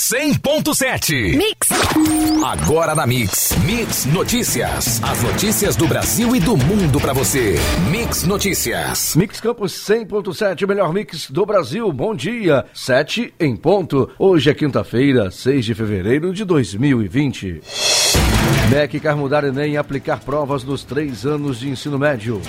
100.7. 0.00 1.36
Mix. 1.36 1.68
Agora 2.42 2.94
na 2.94 3.06
Mix. 3.06 3.52
Mix 3.66 4.06
Notícias. 4.06 4.98
As 5.02 5.22
notícias 5.22 5.76
do 5.76 5.86
Brasil 5.86 6.34
e 6.34 6.40
do 6.40 6.56
mundo 6.56 6.98
para 6.98 7.12
você. 7.12 7.56
Mix 7.90 8.24
Notícias. 8.24 9.14
Mix 9.14 9.42
Campos 9.42 9.74
100.7, 9.74 10.64
o 10.64 10.68
melhor 10.68 10.94
mix 10.94 11.30
do 11.30 11.44
Brasil. 11.44 11.92
Bom 11.92 12.14
dia. 12.14 12.64
7 12.72 13.34
em 13.38 13.54
ponto. 13.54 14.10
Hoje 14.18 14.48
é 14.48 14.54
quinta-feira, 14.54 15.30
6 15.30 15.66
de 15.66 15.74
fevereiro 15.74 16.32
de 16.32 16.46
2020. 16.46 17.60
MEC 18.70 19.00
quer 19.00 19.16
mudar 19.16 19.42
Enem 19.42 19.72
e 19.72 19.76
aplicar 19.76 20.20
provas 20.20 20.62
nos 20.62 20.84
três 20.84 21.26
anos 21.26 21.58
de 21.58 21.68
ensino 21.68 21.98
médio. 21.98 22.40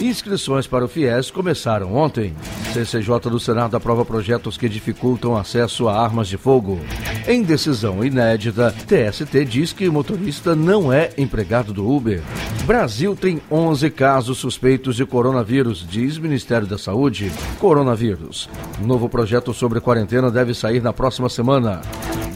Inscrições 0.00 0.66
para 0.66 0.84
o 0.84 0.88
FIES 0.88 1.30
começaram 1.30 1.94
ontem. 1.94 2.34
CCJ 2.72 3.30
do 3.30 3.38
Senado 3.38 3.76
aprova 3.76 4.04
projetos 4.04 4.58
que 4.58 4.68
dificultam 4.68 5.36
acesso 5.36 5.88
a 5.88 5.96
armas 5.96 6.26
de 6.26 6.36
fogo. 6.36 6.80
Em 7.28 7.44
decisão 7.44 8.04
inédita, 8.04 8.74
TST 8.88 9.44
diz 9.44 9.72
que 9.72 9.88
o 9.88 9.92
motorista 9.92 10.56
não 10.56 10.92
é 10.92 11.10
empregado 11.16 11.72
do 11.72 11.88
Uber. 11.88 12.20
Brasil 12.64 13.14
tem 13.14 13.40
11 13.48 13.88
casos 13.90 14.38
suspeitos 14.38 14.96
de 14.96 15.06
coronavírus, 15.06 15.86
diz 15.88 16.18
Ministério 16.18 16.66
da 16.66 16.76
Saúde. 16.76 17.30
Coronavírus. 17.60 18.50
Novo 18.84 19.08
projeto 19.08 19.54
sobre 19.54 19.80
quarentena 19.80 20.28
deve 20.28 20.54
sair 20.54 20.82
na 20.82 20.92
próxima 20.92 21.28
semana. 21.28 21.82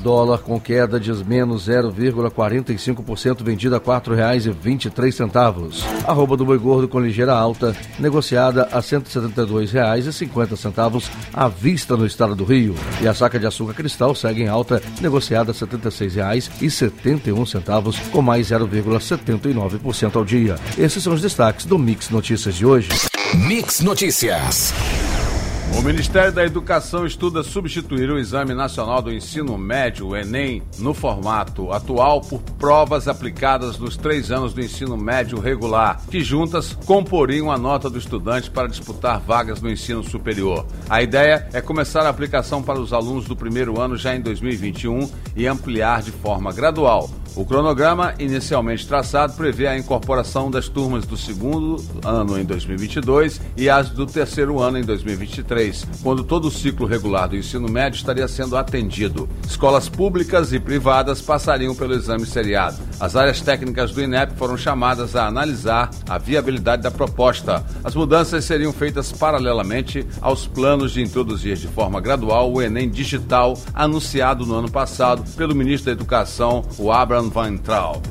Dólar 0.03 0.39
com 0.39 0.61
queda 0.61 0.99
de 0.99 1.13
menos 1.25 1.69
0,45% 1.69 3.43
vendido 3.43 3.77
a 3.77 3.79
R$ 3.79 3.85
4,23. 3.85 5.85
Arroba 6.07 6.37
do 6.37 6.45
boi 6.45 6.59
gordo 6.59 6.89
com 6.89 7.01
ligeira 7.01 7.33
alta, 7.33 7.75
negociada 7.99 8.69
a 8.73 8.77
R$ 8.77 8.83
172,50 8.83 11.11
à 11.33 11.49
vista 11.49 11.97
no 11.97 12.05
estado 12.05 12.35
do 12.35 12.45
Rio. 12.45 12.75
E 13.01 13.09
a 13.09 13.15
saca 13.15 13.39
de 13.39 13.47
açúcar 13.47 13.73
cristal 13.75 14.13
segue 14.15 14.43
em 14.43 14.49
alta, 14.49 14.83
negociada 15.01 15.53
a 15.53 15.55
R$ 15.55 15.61
76,71, 15.61 18.11
com 18.11 18.23
mais 18.23 18.49
0,79% 18.49 20.17
ao 20.17 20.25
dia. 20.25 20.57
Esses 20.77 21.01
são 21.03 21.15
os 21.15 21.23
destaques 21.23 21.65
do 21.65 21.79
Mix 21.79 22.11
Notícias 22.11 22.57
de 22.57 22.67
hoje. 22.67 22.91
Mix 23.35 23.81
Notícias. 23.81 24.75
O 25.79 25.83
Ministério 25.83 26.31
da 26.31 26.45
Educação 26.45 27.07
estuda 27.07 27.43
substituir 27.43 28.11
o 28.11 28.19
Exame 28.19 28.55
Nacional 28.55 29.01
do 29.01 29.13
Ensino 29.13 29.57
Médio, 29.57 30.09
o 30.09 30.17
Enem, 30.17 30.63
no 30.79 30.93
formato 30.93 31.73
atual 31.73 32.21
por 32.21 32.41
provas 32.59 33.09
aplicadas 33.09 33.79
nos 33.79 33.97
três 33.97 34.31
anos 34.31 34.53
do 34.53 34.61
ensino 34.61 34.97
médio 34.97 35.41
regular, 35.41 36.01
que 36.11 36.21
juntas 36.21 36.73
comporiam 36.85 37.51
a 37.51 37.57
nota 37.57 37.89
do 37.89 37.99
estudante 37.99 38.51
para 38.51 38.69
disputar 38.69 39.19
vagas 39.19 39.61
no 39.61 39.71
ensino 39.71 40.05
superior. 40.05 40.67
A 40.89 41.03
ideia 41.03 41.49
é 41.53 41.61
começar 41.61 42.07
a 42.07 42.11
aplicação 42.11 42.63
para 42.63 42.79
os 42.79 42.93
alunos 42.93 43.25
do 43.25 43.35
primeiro 43.35 43.81
ano 43.81 43.97
já 43.97 44.15
em 44.15 44.21
2021 44.21 45.11
e 45.35 45.47
ampliar 45.47 46.03
de 46.03 46.13
forma 46.13 46.53
gradual 46.53 47.11
o 47.35 47.45
cronograma 47.45 48.15
inicialmente 48.19 48.87
traçado 48.87 49.35
prevê 49.35 49.67
a 49.67 49.79
incorporação 49.79 50.51
das 50.51 50.69
turmas 50.69 51.07
do 51.07 51.17
segundo 51.17 51.83
ano 52.05 52.39
em 52.39 52.45
2022 52.45 53.41
e 53.57 53.71
as 53.71 53.91
do 53.91 54.07
terceiro 54.07 54.61
ano 54.61 54.79
em 54.79 54.83
2023, 54.83 55.87
quando 56.03 56.25
todo 56.25 56.49
o 56.49 56.51
ciclo 56.51 56.87
regular 56.87 57.29
do 57.29 57.37
ensino 57.37 57.69
médio 57.69 57.97
estaria 57.97 58.29
sendo 58.29 58.57
atendido. 58.57 59.29
Escolas 59.47 59.89
públicas 59.89 60.53
e 60.53 60.61
privadas 60.61 61.21
passariam 61.21 61.75
pelo 61.75 61.95
exame 61.95 62.27
seriado. 62.27 62.79
As 63.01 63.17
áreas 63.17 63.41
técnicas 63.41 63.93
do 63.93 64.03
INEP 64.03 64.35
foram 64.37 64.57
chamadas 64.57 65.17
a 65.17 65.27
analisar 65.27 65.91
a 66.09 66.19
viabilidade 66.19 66.83
da 66.83 66.91
proposta. 66.91 67.65
As 67.83 67.95
mudanças 67.95 68.45
seriam 68.45 68.73
feitas 68.73 69.13
paralelamente 69.13 70.07
aos 70.21 70.47
planos 70.47 70.93
de 70.93 71.03
introduzir 71.03 71.57
de 71.57 71.69
forma 71.69 72.01
gradual 72.01 72.53
o 72.53 72.61
Enem 72.61 72.89
digital 72.89 73.59
anunciado 73.75 74.47
no 74.47 74.55
ano 74.55 74.71
passado 74.71 75.25
pelo 75.37 75.55
ministro 75.55 75.87
da 75.87 75.93
Educação, 75.93 76.65
o 76.79 76.93
Abraham 76.93 77.22
Van 77.29 77.57
Traub. 77.57 78.03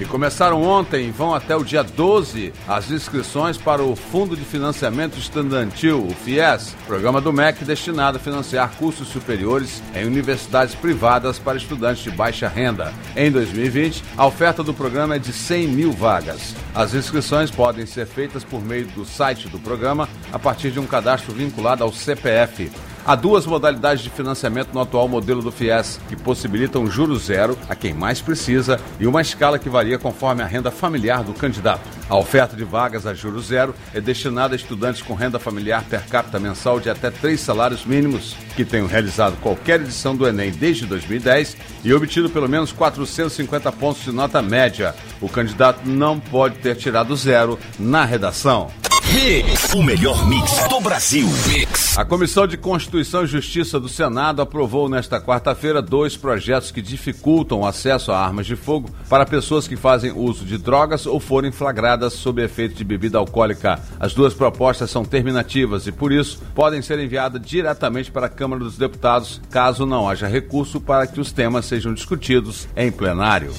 E 0.00 0.04
começaram 0.06 0.62
ontem 0.62 1.10
vão 1.10 1.34
até 1.34 1.54
o 1.54 1.62
dia 1.62 1.82
12 1.82 2.54
as 2.66 2.90
inscrições 2.90 3.58
para 3.58 3.82
o 3.82 3.94
Fundo 3.94 4.34
de 4.34 4.46
Financiamento 4.46 5.18
Estudantil, 5.18 6.06
o 6.06 6.14
FIES, 6.14 6.74
programa 6.86 7.20
do 7.20 7.30
MEC 7.30 7.66
destinado 7.66 8.16
a 8.16 8.20
financiar 8.20 8.70
cursos 8.78 9.08
superiores 9.08 9.82
em 9.94 10.06
universidades 10.06 10.74
privadas 10.74 11.38
para 11.38 11.58
estudantes 11.58 12.02
de 12.02 12.10
baixa 12.10 12.48
renda. 12.48 12.94
Em 13.14 13.30
2020, 13.30 14.02
a 14.16 14.26
oferta 14.26 14.62
do 14.62 14.72
programa 14.72 15.16
é 15.16 15.18
de 15.18 15.34
100 15.34 15.68
mil 15.68 15.92
vagas. 15.92 16.56
As 16.74 16.94
inscrições 16.94 17.50
podem 17.50 17.84
ser 17.84 18.06
feitas 18.06 18.42
por 18.42 18.64
meio 18.64 18.86
do 18.86 19.04
site 19.04 19.48
do 19.48 19.58
programa 19.58 20.08
a 20.32 20.38
partir 20.38 20.70
de 20.70 20.80
um 20.80 20.86
cadastro 20.86 21.34
vinculado 21.34 21.84
ao 21.84 21.92
CPF. 21.92 22.70
Há 23.06 23.14
duas 23.14 23.46
modalidades 23.46 24.04
de 24.04 24.10
financiamento 24.10 24.74
no 24.74 24.80
atual 24.80 25.08
modelo 25.08 25.40
do 25.40 25.50
FIES, 25.50 25.98
que 26.08 26.14
possibilitam 26.14 26.86
juro 26.86 27.16
zero 27.16 27.56
a 27.68 27.74
quem 27.74 27.94
mais 27.94 28.20
precisa 28.20 28.78
e 29.00 29.06
uma 29.06 29.22
escala 29.22 29.58
que 29.58 29.70
varia 29.70 29.98
conforme 29.98 30.42
a 30.42 30.46
renda 30.46 30.70
familiar 30.70 31.24
do 31.24 31.32
candidato. 31.32 31.80
A 32.10 32.16
oferta 32.16 32.54
de 32.54 32.62
vagas 32.62 33.06
a 33.06 33.14
juro 33.14 33.40
zero 33.40 33.74
é 33.94 34.00
destinada 34.00 34.54
a 34.54 34.56
estudantes 34.56 35.00
com 35.00 35.14
renda 35.14 35.38
familiar 35.38 35.82
per 35.84 36.06
capita 36.06 36.38
mensal 36.38 36.78
de 36.78 36.90
até 36.90 37.10
três 37.10 37.40
salários 37.40 37.86
mínimos, 37.86 38.36
que 38.54 38.64
tenham 38.64 38.86
realizado 38.86 39.40
qualquer 39.40 39.80
edição 39.80 40.14
do 40.14 40.28
Enem 40.28 40.50
desde 40.50 40.84
2010 40.84 41.56
e 41.82 41.94
obtido 41.94 42.28
pelo 42.28 42.48
menos 42.48 42.70
450 42.70 43.72
pontos 43.72 44.04
de 44.04 44.12
nota 44.12 44.42
média. 44.42 44.94
O 45.20 45.28
candidato 45.28 45.80
não 45.88 46.20
pode 46.20 46.56
ter 46.56 46.76
tirado 46.76 47.16
zero 47.16 47.58
na 47.78 48.04
redação. 48.04 48.70
Mix, 49.12 49.74
o 49.74 49.82
melhor 49.82 50.24
mix 50.28 50.68
do 50.68 50.80
Brasil. 50.80 51.26
Mix. 51.48 51.98
A 51.98 52.04
Comissão 52.04 52.46
de 52.46 52.56
Constituição 52.56 53.24
e 53.24 53.26
Justiça 53.26 53.80
do 53.80 53.88
Senado 53.88 54.40
aprovou 54.40 54.88
nesta 54.88 55.20
quarta-feira 55.20 55.82
dois 55.82 56.16
projetos 56.16 56.70
que 56.70 56.80
dificultam 56.80 57.60
o 57.60 57.66
acesso 57.66 58.12
a 58.12 58.24
armas 58.24 58.46
de 58.46 58.54
fogo 58.54 58.88
para 59.08 59.26
pessoas 59.26 59.66
que 59.66 59.74
fazem 59.74 60.12
uso 60.12 60.44
de 60.44 60.56
drogas 60.56 61.06
ou 61.06 61.18
forem 61.18 61.50
flagradas 61.50 62.12
sob 62.12 62.40
efeito 62.40 62.76
de 62.76 62.84
bebida 62.84 63.18
alcoólica. 63.18 63.80
As 63.98 64.14
duas 64.14 64.32
propostas 64.32 64.92
são 64.92 65.04
terminativas 65.04 65.88
e, 65.88 65.92
por 65.92 66.12
isso, 66.12 66.40
podem 66.54 66.80
ser 66.80 67.00
enviadas 67.00 67.42
diretamente 67.44 68.12
para 68.12 68.26
a 68.26 68.30
Câmara 68.30 68.62
dos 68.62 68.78
Deputados, 68.78 69.40
caso 69.50 69.84
não 69.84 70.08
haja 70.08 70.28
recurso 70.28 70.80
para 70.80 71.08
que 71.08 71.20
os 71.20 71.32
temas 71.32 71.64
sejam 71.64 71.92
discutidos 71.92 72.68
em 72.76 72.92
plenário. 72.92 73.52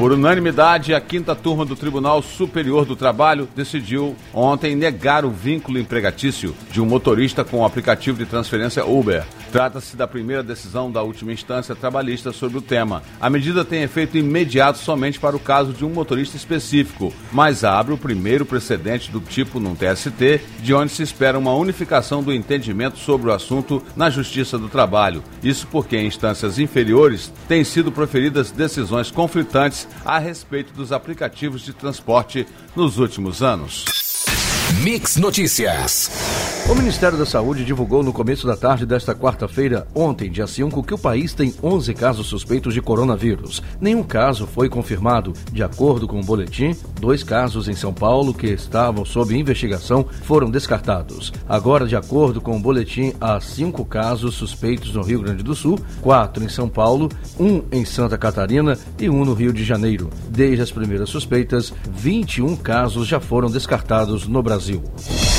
Por 0.00 0.12
unanimidade, 0.12 0.94
a 0.94 1.00
quinta 1.00 1.34
turma 1.34 1.62
do 1.62 1.76
Tribunal 1.76 2.22
Superior 2.22 2.86
do 2.86 2.96
Trabalho 2.96 3.46
decidiu 3.54 4.16
ontem 4.32 4.59
negar 4.68 5.24
o 5.24 5.30
vínculo 5.30 5.78
empregatício 5.78 6.54
de 6.70 6.80
um 6.80 6.86
motorista 6.86 7.44
com 7.44 7.58
o 7.58 7.64
aplicativo 7.64 8.18
de 8.18 8.26
transferência 8.26 8.84
Uber. 8.84 9.24
Trata-se 9.50 9.96
da 9.96 10.06
primeira 10.06 10.42
decisão 10.42 10.92
da 10.92 11.02
última 11.02 11.32
instância 11.32 11.74
trabalhista 11.74 12.32
sobre 12.32 12.58
o 12.58 12.62
tema. 12.62 13.02
A 13.20 13.28
medida 13.28 13.64
tem 13.64 13.82
efeito 13.82 14.16
imediato 14.16 14.78
somente 14.78 15.18
para 15.18 15.34
o 15.34 15.40
caso 15.40 15.72
de 15.72 15.84
um 15.84 15.90
motorista 15.90 16.36
específico, 16.36 17.12
mas 17.32 17.64
abre 17.64 17.92
o 17.92 17.98
primeiro 17.98 18.46
precedente 18.46 19.10
do 19.10 19.20
tipo 19.20 19.58
num 19.58 19.74
TST, 19.74 20.40
de 20.60 20.74
onde 20.74 20.92
se 20.92 21.02
espera 21.02 21.38
uma 21.38 21.54
unificação 21.54 22.22
do 22.22 22.32
entendimento 22.32 22.98
sobre 22.98 23.28
o 23.28 23.32
assunto 23.32 23.82
na 23.96 24.08
Justiça 24.08 24.56
do 24.56 24.68
Trabalho. 24.68 25.24
Isso 25.42 25.66
porque 25.66 25.96
em 25.96 26.06
instâncias 26.06 26.58
inferiores 26.58 27.32
têm 27.48 27.64
sido 27.64 27.90
proferidas 27.90 28.52
decisões 28.52 29.10
conflitantes 29.10 29.88
a 30.04 30.18
respeito 30.18 30.72
dos 30.72 30.92
aplicativos 30.92 31.62
de 31.62 31.72
transporte 31.72 32.46
nos 32.76 32.98
últimos 32.98 33.42
anos. 33.42 33.99
Mix 34.78 35.16
Notícias. 35.16 36.10
O 36.70 36.74
Ministério 36.74 37.18
da 37.18 37.26
Saúde 37.26 37.64
divulgou 37.64 38.02
no 38.02 38.12
começo 38.12 38.46
da 38.46 38.56
tarde 38.56 38.86
desta 38.86 39.12
quarta-feira, 39.12 39.86
ontem, 39.92 40.30
dia 40.30 40.46
5, 40.46 40.84
que 40.84 40.94
o 40.94 40.98
país 40.98 41.34
tem 41.34 41.52
11 41.60 41.92
casos 41.94 42.28
suspeitos 42.28 42.72
de 42.72 42.80
coronavírus. 42.80 43.60
Nenhum 43.80 44.04
caso 44.04 44.46
foi 44.46 44.68
confirmado. 44.68 45.34
De 45.52 45.64
acordo 45.64 46.06
com 46.06 46.20
o 46.20 46.24
boletim, 46.24 46.74
dois 47.00 47.24
casos 47.24 47.68
em 47.68 47.74
São 47.74 47.92
Paulo 47.92 48.32
que 48.32 48.46
estavam 48.46 49.04
sob 49.04 49.36
investigação 49.36 50.06
foram 50.22 50.48
descartados. 50.48 51.32
Agora, 51.48 51.86
de 51.86 51.96
acordo 51.96 52.40
com 52.40 52.56
o 52.56 52.60
boletim, 52.60 53.12
há 53.20 53.40
cinco 53.40 53.84
casos 53.84 54.36
suspeitos 54.36 54.94
no 54.94 55.02
Rio 55.02 55.22
Grande 55.22 55.42
do 55.42 55.54
Sul, 55.56 55.78
quatro 56.00 56.44
em 56.44 56.48
São 56.48 56.68
Paulo, 56.68 57.08
um 57.38 57.64
em 57.72 57.84
Santa 57.84 58.16
Catarina 58.16 58.78
e 58.98 59.10
um 59.10 59.24
no 59.24 59.34
Rio 59.34 59.52
de 59.52 59.64
Janeiro. 59.64 60.08
Desde 60.28 60.62
as 60.62 60.70
primeiras 60.70 61.10
suspeitas, 61.10 61.74
21 61.90 62.54
casos 62.56 63.08
já 63.08 63.18
foram 63.18 63.50
descartados 63.50 64.28
no 64.28 64.40
Brasil. 64.40 64.59
Brasil. 64.60 65.29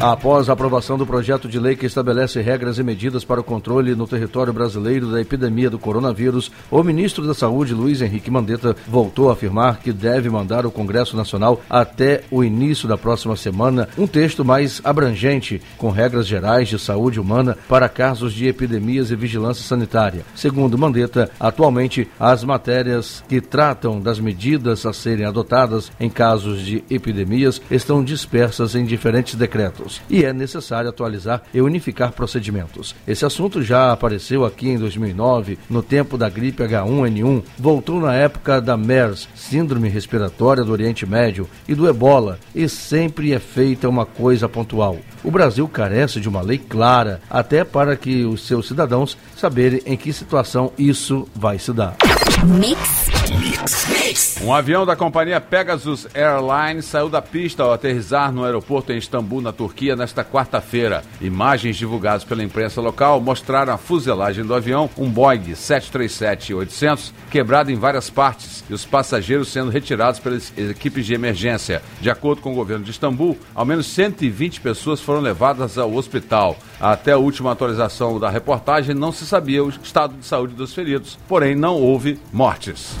Após 0.00 0.48
a 0.48 0.52
aprovação 0.52 0.98
do 0.98 1.06
projeto 1.06 1.48
de 1.48 1.58
lei 1.58 1.76
que 1.76 1.86
estabelece 1.86 2.40
regras 2.42 2.78
e 2.78 2.82
medidas 2.82 3.24
para 3.24 3.40
o 3.40 3.44
controle 3.44 3.94
no 3.94 4.06
território 4.06 4.52
brasileiro 4.52 5.10
da 5.10 5.20
epidemia 5.20 5.70
do 5.70 5.78
coronavírus, 5.78 6.50
o 6.70 6.82
ministro 6.82 7.26
da 7.26 7.32
Saúde, 7.32 7.72
Luiz 7.72 8.02
Henrique 8.02 8.30
Mandetta, 8.30 8.76
voltou 8.88 9.30
a 9.30 9.32
afirmar 9.32 9.78
que 9.78 9.92
deve 9.92 10.28
mandar 10.28 10.64
ao 10.64 10.70
Congresso 10.70 11.16
Nacional 11.16 11.62
até 11.70 12.22
o 12.30 12.42
início 12.42 12.88
da 12.88 12.98
próxima 12.98 13.36
semana 13.36 13.88
um 13.96 14.06
texto 14.06 14.44
mais 14.44 14.80
abrangente, 14.84 15.62
com 15.78 15.90
regras 15.90 16.26
gerais 16.26 16.68
de 16.68 16.78
saúde 16.78 17.20
humana 17.20 17.56
para 17.68 17.88
casos 17.88 18.34
de 18.34 18.46
epidemias 18.46 19.10
e 19.10 19.16
vigilância 19.16 19.64
sanitária. 19.64 20.24
Segundo 20.34 20.76
Mandetta, 20.76 21.30
atualmente 21.38 22.08
as 22.18 22.42
matérias 22.42 23.24
que 23.28 23.40
tratam 23.40 24.00
das 24.00 24.18
medidas 24.18 24.84
a 24.84 24.92
serem 24.92 25.24
adotadas 25.24 25.90
em 26.00 26.10
casos 26.10 26.60
de 26.60 26.84
epidemias 26.90 27.62
estão 27.70 28.04
dispersas 28.04 28.74
em 28.74 28.84
diferentes 28.84 29.36
decretos. 29.36 29.83
E 30.08 30.24
é 30.24 30.32
necessário 30.32 30.90
atualizar 30.90 31.42
e 31.52 31.60
unificar 31.60 32.12
procedimentos. 32.12 32.94
Esse 33.06 33.24
assunto 33.24 33.62
já 33.62 33.92
apareceu 33.92 34.44
aqui 34.44 34.68
em 34.68 34.78
2009, 34.78 35.58
no 35.68 35.82
tempo 35.82 36.16
da 36.16 36.28
gripe 36.28 36.62
H1N1, 36.62 37.42
voltou 37.58 38.00
na 38.00 38.14
época 38.14 38.60
da 38.60 38.76
MERS, 38.76 39.28
Síndrome 39.34 39.88
Respiratória 39.88 40.64
do 40.64 40.72
Oriente 40.72 41.06
Médio, 41.06 41.48
e 41.68 41.74
do 41.74 41.88
Ebola, 41.88 42.38
e 42.54 42.68
sempre 42.68 43.32
é 43.32 43.38
feita 43.38 43.88
uma 43.88 44.06
coisa 44.06 44.48
pontual. 44.48 44.98
O 45.22 45.30
Brasil 45.30 45.66
carece 45.68 46.20
de 46.20 46.28
uma 46.28 46.42
lei 46.42 46.58
clara, 46.58 47.20
até 47.30 47.64
para 47.64 47.96
que 47.96 48.24
os 48.24 48.46
seus 48.46 48.68
cidadãos 48.68 49.16
saberem 49.36 49.80
em 49.86 49.96
que 49.96 50.12
situação 50.12 50.72
isso 50.78 51.28
vai 51.34 51.58
se 51.58 51.72
dar. 51.72 51.96
Mix. 52.44 53.06
Mix. 53.40 54.03
Um 54.42 54.52
avião 54.52 54.84
da 54.84 54.94
companhia 54.94 55.40
Pegasus 55.40 56.06
Airlines 56.14 56.84
saiu 56.84 57.08
da 57.08 57.22
pista 57.22 57.62
ao 57.62 57.72
aterrissar 57.72 58.30
no 58.30 58.44
aeroporto 58.44 58.92
em 58.92 58.98
Istambul, 58.98 59.40
na 59.40 59.50
Turquia, 59.50 59.96
nesta 59.96 60.22
quarta-feira. 60.22 61.02
Imagens 61.22 61.76
divulgadas 61.76 62.22
pela 62.22 62.44
imprensa 62.44 62.82
local 62.82 63.18
mostraram 63.18 63.72
a 63.72 63.78
fuselagem 63.78 64.44
do 64.44 64.54
avião, 64.54 64.90
um 64.98 65.08
Boeing 65.08 65.52
737-800, 65.52 67.12
quebrado 67.30 67.72
em 67.72 67.76
várias 67.76 68.10
partes 68.10 68.62
e 68.68 68.74
os 68.74 68.84
passageiros 68.84 69.48
sendo 69.48 69.70
retirados 69.70 70.20
pelas 70.20 70.52
equipes 70.58 71.06
de 71.06 71.14
emergência. 71.14 71.80
De 71.98 72.10
acordo 72.10 72.42
com 72.42 72.52
o 72.52 72.56
governo 72.56 72.84
de 72.84 72.90
Istambul, 72.90 73.38
ao 73.54 73.64
menos 73.64 73.86
120 73.86 74.60
pessoas 74.60 75.00
foram 75.00 75.22
levadas 75.22 75.78
ao 75.78 75.94
hospital. 75.94 76.58
Até 76.78 77.12
a 77.12 77.18
última 77.18 77.52
atualização 77.52 78.20
da 78.20 78.28
reportagem, 78.28 78.94
não 78.94 79.12
se 79.12 79.24
sabia 79.24 79.64
o 79.64 79.70
estado 79.70 80.14
de 80.14 80.26
saúde 80.26 80.52
dos 80.52 80.74
feridos, 80.74 81.18
porém 81.26 81.54
não 81.54 81.80
houve 81.80 82.20
mortes. 82.30 82.94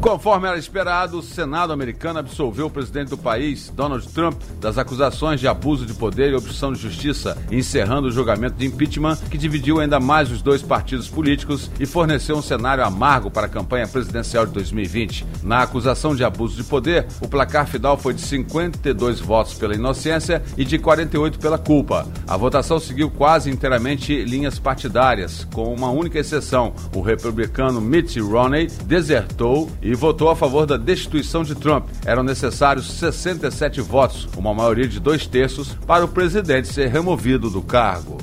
Conforme 0.00 0.46
era 0.46 0.56
esperado, 0.56 1.18
o 1.18 1.22
Senado 1.22 1.72
americano 1.72 2.20
absolveu 2.20 2.66
o 2.66 2.70
presidente 2.70 3.08
do 3.08 3.18
país, 3.18 3.68
Donald 3.74 4.06
Trump, 4.08 4.40
das 4.60 4.78
acusações 4.78 5.40
de 5.40 5.48
abuso 5.48 5.84
de 5.84 5.92
poder 5.92 6.30
e 6.30 6.34
obstrução 6.34 6.72
de 6.72 6.78
justiça, 6.78 7.36
encerrando 7.50 8.06
o 8.06 8.10
julgamento 8.10 8.56
de 8.56 8.64
impeachment 8.64 9.16
que 9.28 9.36
dividiu 9.36 9.80
ainda 9.80 9.98
mais 9.98 10.30
os 10.30 10.40
dois 10.40 10.62
partidos 10.62 11.08
políticos 11.08 11.68
e 11.80 11.84
forneceu 11.84 12.36
um 12.36 12.42
cenário 12.42 12.84
amargo 12.84 13.28
para 13.28 13.46
a 13.46 13.50
campanha 13.50 13.88
presidencial 13.88 14.46
de 14.46 14.52
2020. 14.52 15.26
Na 15.42 15.62
acusação 15.62 16.14
de 16.14 16.22
abuso 16.22 16.56
de 16.56 16.62
poder, 16.62 17.06
o 17.20 17.28
placar 17.28 17.66
final 17.66 17.98
foi 17.98 18.14
de 18.14 18.20
52 18.22 19.18
votos 19.18 19.54
pela 19.54 19.74
inocência 19.74 20.42
e 20.56 20.64
de 20.64 20.78
48 20.78 21.40
pela 21.40 21.58
culpa. 21.58 22.06
A 22.26 22.36
votação 22.36 22.78
seguiu 22.78 23.10
quase 23.10 23.50
inteiramente 23.50 24.24
linhas 24.24 24.60
partidárias, 24.60 25.44
com 25.52 25.74
uma 25.74 25.90
única 25.90 26.20
exceção: 26.20 26.72
o 26.94 27.00
republicano 27.00 27.80
Mitt 27.80 28.20
Romney 28.20 28.68
desertou 28.84 29.68
e 29.82 29.94
votou 29.98 30.30
a 30.30 30.36
favor 30.36 30.64
da 30.64 30.76
destituição 30.76 31.42
de 31.42 31.54
Trump. 31.54 31.88
Eram 32.06 32.22
necessários 32.22 32.90
67 32.92 33.80
votos, 33.80 34.28
uma 34.36 34.54
maioria 34.54 34.86
de 34.86 35.00
dois 35.00 35.26
terços, 35.26 35.74
para 35.86 36.04
o 36.04 36.08
presidente 36.08 36.68
ser 36.68 36.88
removido 36.88 37.50
do 37.50 37.60
cargo. 37.60 38.18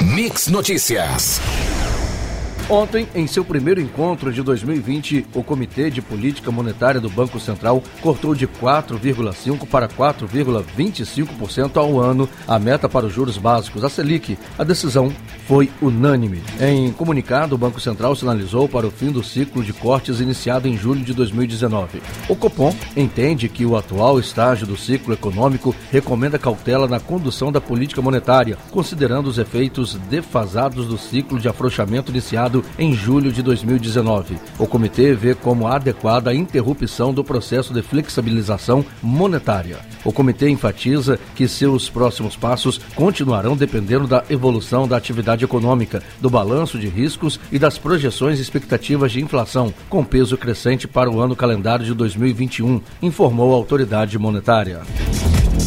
Mix 0.00 0.46
Notícias. 0.46 1.40
Ontem, 2.68 3.06
em 3.14 3.28
seu 3.28 3.44
primeiro 3.44 3.80
encontro 3.80 4.32
de 4.32 4.42
2020, 4.42 5.28
o 5.32 5.42
Comitê 5.44 5.88
de 5.88 6.02
Política 6.02 6.50
Monetária 6.50 7.00
do 7.00 7.08
Banco 7.08 7.38
Central 7.38 7.80
cortou 8.02 8.34
de 8.34 8.48
4,5% 8.48 9.68
para 9.68 9.86
4,25% 9.86 11.76
ao 11.76 12.00
ano 12.00 12.28
a 12.46 12.58
meta 12.58 12.88
para 12.88 13.06
os 13.06 13.12
juros 13.12 13.38
básicos, 13.38 13.84
a 13.84 13.88
Selic. 13.88 14.36
A 14.58 14.64
decisão 14.64 15.12
foi 15.46 15.70
unânime. 15.80 16.42
Em 16.60 16.90
comunicado, 16.90 17.54
o 17.54 17.58
Banco 17.58 17.80
Central 17.80 18.16
sinalizou 18.16 18.68
para 18.68 18.84
o 18.84 18.90
fim 18.90 19.12
do 19.12 19.22
ciclo 19.22 19.62
de 19.62 19.72
cortes 19.72 20.18
iniciado 20.18 20.66
em 20.66 20.76
julho 20.76 21.04
de 21.04 21.14
2019. 21.14 22.02
O 22.28 22.34
Copom 22.34 22.74
entende 22.96 23.48
que 23.48 23.64
o 23.64 23.76
atual 23.76 24.18
estágio 24.18 24.66
do 24.66 24.76
ciclo 24.76 25.14
econômico 25.14 25.72
recomenda 25.92 26.36
cautela 26.36 26.88
na 26.88 26.98
condução 26.98 27.52
da 27.52 27.60
política 27.60 28.02
monetária, 28.02 28.58
considerando 28.72 29.28
os 29.28 29.38
efeitos 29.38 29.94
defasados 30.10 30.88
do 30.88 30.98
ciclo 30.98 31.38
de 31.38 31.48
afrouxamento 31.48 32.10
iniciado 32.10 32.55
em 32.78 32.92
julho 32.94 33.32
de 33.32 33.42
2019. 33.42 34.36
O 34.58 34.66
comitê 34.66 35.14
vê 35.14 35.34
como 35.34 35.66
adequada 35.66 36.30
a 36.30 36.34
interrupção 36.34 37.12
do 37.12 37.24
processo 37.24 37.72
de 37.72 37.82
flexibilização 37.82 38.84
monetária. 39.02 39.78
O 40.04 40.12
comitê 40.12 40.48
enfatiza 40.48 41.18
que 41.34 41.48
seus 41.48 41.88
próximos 41.88 42.36
passos 42.36 42.80
continuarão 42.94 43.56
dependendo 43.56 44.06
da 44.06 44.24
evolução 44.30 44.86
da 44.86 44.96
atividade 44.96 45.44
econômica, 45.44 46.02
do 46.20 46.30
balanço 46.30 46.78
de 46.78 46.88
riscos 46.88 47.40
e 47.50 47.58
das 47.58 47.78
projeções 47.78 48.38
e 48.38 48.42
expectativas 48.42 49.12
de 49.12 49.20
inflação, 49.20 49.72
com 49.88 50.04
peso 50.04 50.36
crescente 50.36 50.86
para 50.86 51.10
o 51.10 51.20
ano 51.20 51.34
calendário 51.34 51.84
de 51.84 51.94
2021, 51.94 52.80
informou 53.02 53.52
a 53.52 53.56
autoridade 53.56 54.18
monetária. 54.18 54.82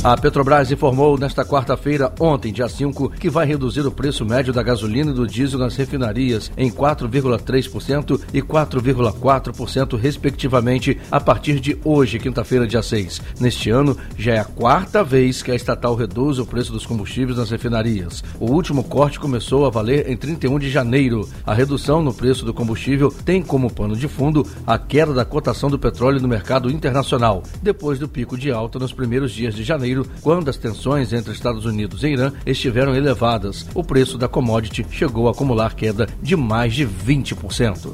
A 0.02 0.16
Petrobras 0.16 0.72
informou 0.72 1.18
nesta 1.18 1.44
quarta-feira, 1.44 2.14
ontem, 2.22 2.54
dia 2.54 2.70
5, 2.70 3.10
que 3.10 3.30
vai 3.30 3.46
reduzir 3.46 3.86
o 3.86 3.92
preço 3.92 4.26
médio 4.26 4.54
da 4.54 4.64
gasolina 4.64 5.12
e 5.12 5.14
do 5.14 5.28
diesel 5.28 5.60
nas 5.60 5.76
refinarias 5.76 6.50
em 6.56 6.72
4,3% 6.72 8.22
e 8.34 8.42
4,4%, 8.42 9.98
respectivamente, 9.98 10.98
a 11.12 11.20
partir 11.20 11.60
de 11.60 11.78
hoje, 11.84 12.18
quinta-feira, 12.18 12.66
dia 12.66 12.82
6. 12.82 13.22
Neste 13.42 13.70
ano, 13.72 13.98
já 14.18 14.36
é 14.36 14.40
a 14.40 14.46
quarta 14.46 15.04
vez 15.04 15.44
que 15.44 15.52
a 15.52 15.56
estatal 15.56 15.96
reduz 15.96 16.40
o 16.40 16.46
preço 16.46 16.72
dos 16.72 16.86
combustíveis 16.86 17.38
nas 17.38 17.52
refinarias. 17.52 18.24
O 18.40 18.54
último 18.54 18.86
corte 18.86 19.20
começou 19.20 19.66
a 19.66 19.70
valer 19.70 20.10
em 20.10 20.16
31 20.16 20.60
de 20.60 20.70
janeiro. 20.70 21.28
A 21.46 21.54
redução 21.54 22.02
no 22.02 22.14
preço 22.14 22.46
do 22.46 22.54
combustível 22.54 23.14
tem 23.26 23.42
como 23.44 23.70
pano 23.70 23.98
de 23.98 24.08
fundo 24.08 24.48
a 24.66 24.78
queda 24.78 25.14
da 25.14 25.26
cotação 25.26 25.70
do 25.70 25.78
petróleo 25.78 26.22
no 26.22 26.28
mercado 26.28 26.72
internacional, 26.72 27.44
depois 27.62 28.00
do 28.00 28.08
pico 28.08 28.38
de 28.38 28.50
alta 28.50 28.80
nos 28.80 28.94
primeiros 28.94 29.34
dias 29.34 29.54
de 29.54 29.62
janeiro 29.62 29.89
janeiro, 29.90 30.06
quando 30.22 30.50
as 30.50 30.58
tensões 30.58 31.12
entre 31.14 31.34
Estados 31.34 31.66
Unidos 31.66 32.04
e 32.04 32.10
Irã 32.10 32.32
estiveram 32.46 32.96
elevadas. 32.96 33.66
O 33.74 33.84
preço 33.84 34.18
da 34.18 34.28
commodity 34.28 34.86
chegou 34.92 35.28
a 35.28 35.32
acumular 35.32 35.76
queda 35.76 36.08
de 36.22 36.36
mais 36.36 36.74
de 36.74 36.86
20%. 36.86 37.94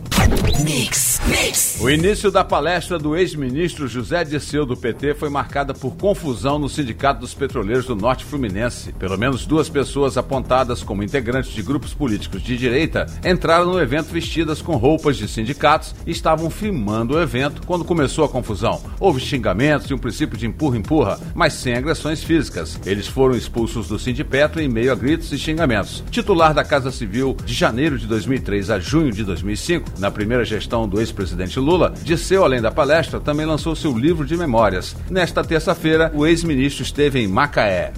Mix, 0.63 1.21
mix. 1.27 1.77
O 1.81 1.89
início 1.89 2.31
da 2.31 2.43
palestra 2.43 2.97
do 2.97 3.15
ex-ministro 3.15 3.87
José 3.87 4.23
Dirceu 4.23 4.65
do 4.65 4.77
PT 4.77 5.15
foi 5.15 5.29
marcada 5.29 5.73
por 5.73 5.95
confusão 5.95 6.57
no 6.57 6.69
Sindicato 6.69 7.19
dos 7.19 7.33
Petroleiros 7.33 7.85
do 7.85 7.95
Norte 7.95 8.25
Fluminense. 8.25 8.93
Pelo 8.93 9.17
menos 9.17 9.45
duas 9.45 9.69
pessoas 9.69 10.17
apontadas 10.17 10.83
como 10.83 11.03
integrantes 11.03 11.51
de 11.51 11.61
grupos 11.61 11.93
políticos 11.93 12.41
de 12.41 12.57
direita 12.57 13.05
entraram 13.23 13.65
no 13.65 13.79
evento 13.79 14.11
vestidas 14.11 14.61
com 14.61 14.75
roupas 14.75 15.17
de 15.17 15.27
sindicatos 15.27 15.93
e 16.05 16.11
estavam 16.11 16.49
filmando 16.49 17.15
o 17.15 17.21
evento 17.21 17.61
quando 17.65 17.85
começou 17.85 18.25
a 18.25 18.29
confusão. 18.29 18.81
Houve 18.99 19.19
xingamentos 19.19 19.89
e 19.89 19.93
um 19.93 19.97
princípio 19.97 20.37
de 20.37 20.47
empurra-empurra, 20.47 21.19
mas 21.33 21.53
sem 21.53 21.74
agressões 21.75 22.23
físicas. 22.23 22.79
Eles 22.85 23.07
foram 23.07 23.35
expulsos 23.35 23.87
do 23.87 23.99
Sindipetro 23.99 24.61
em 24.61 24.67
meio 24.67 24.91
a 24.91 24.95
gritos 24.95 25.31
e 25.31 25.37
xingamentos. 25.37 26.03
Titular 26.09 26.53
da 26.53 26.63
Casa 26.63 26.91
Civil 26.91 27.35
de 27.45 27.53
janeiro 27.53 27.97
de 27.97 28.07
2003 28.07 28.69
a 28.69 28.79
junho 28.79 29.11
de 29.11 29.23
2005, 29.23 29.99
na 29.99 30.11
primeira 30.11 30.45
gestão 30.45 30.87
do 30.87 30.99
ex-presidente 30.99 31.59
Lula, 31.59 31.93
Disseu, 32.03 32.43
além 32.43 32.61
da 32.61 32.71
palestra, 32.71 33.19
também 33.19 33.45
lançou 33.45 33.75
seu 33.75 33.97
livro 33.97 34.25
de 34.25 34.37
memórias. 34.37 34.95
Nesta 35.09 35.43
terça-feira, 35.43 36.11
o 36.13 36.25
ex-ministro 36.25 36.83
esteve 36.83 37.19
em 37.19 37.27
Macaé. 37.27 37.93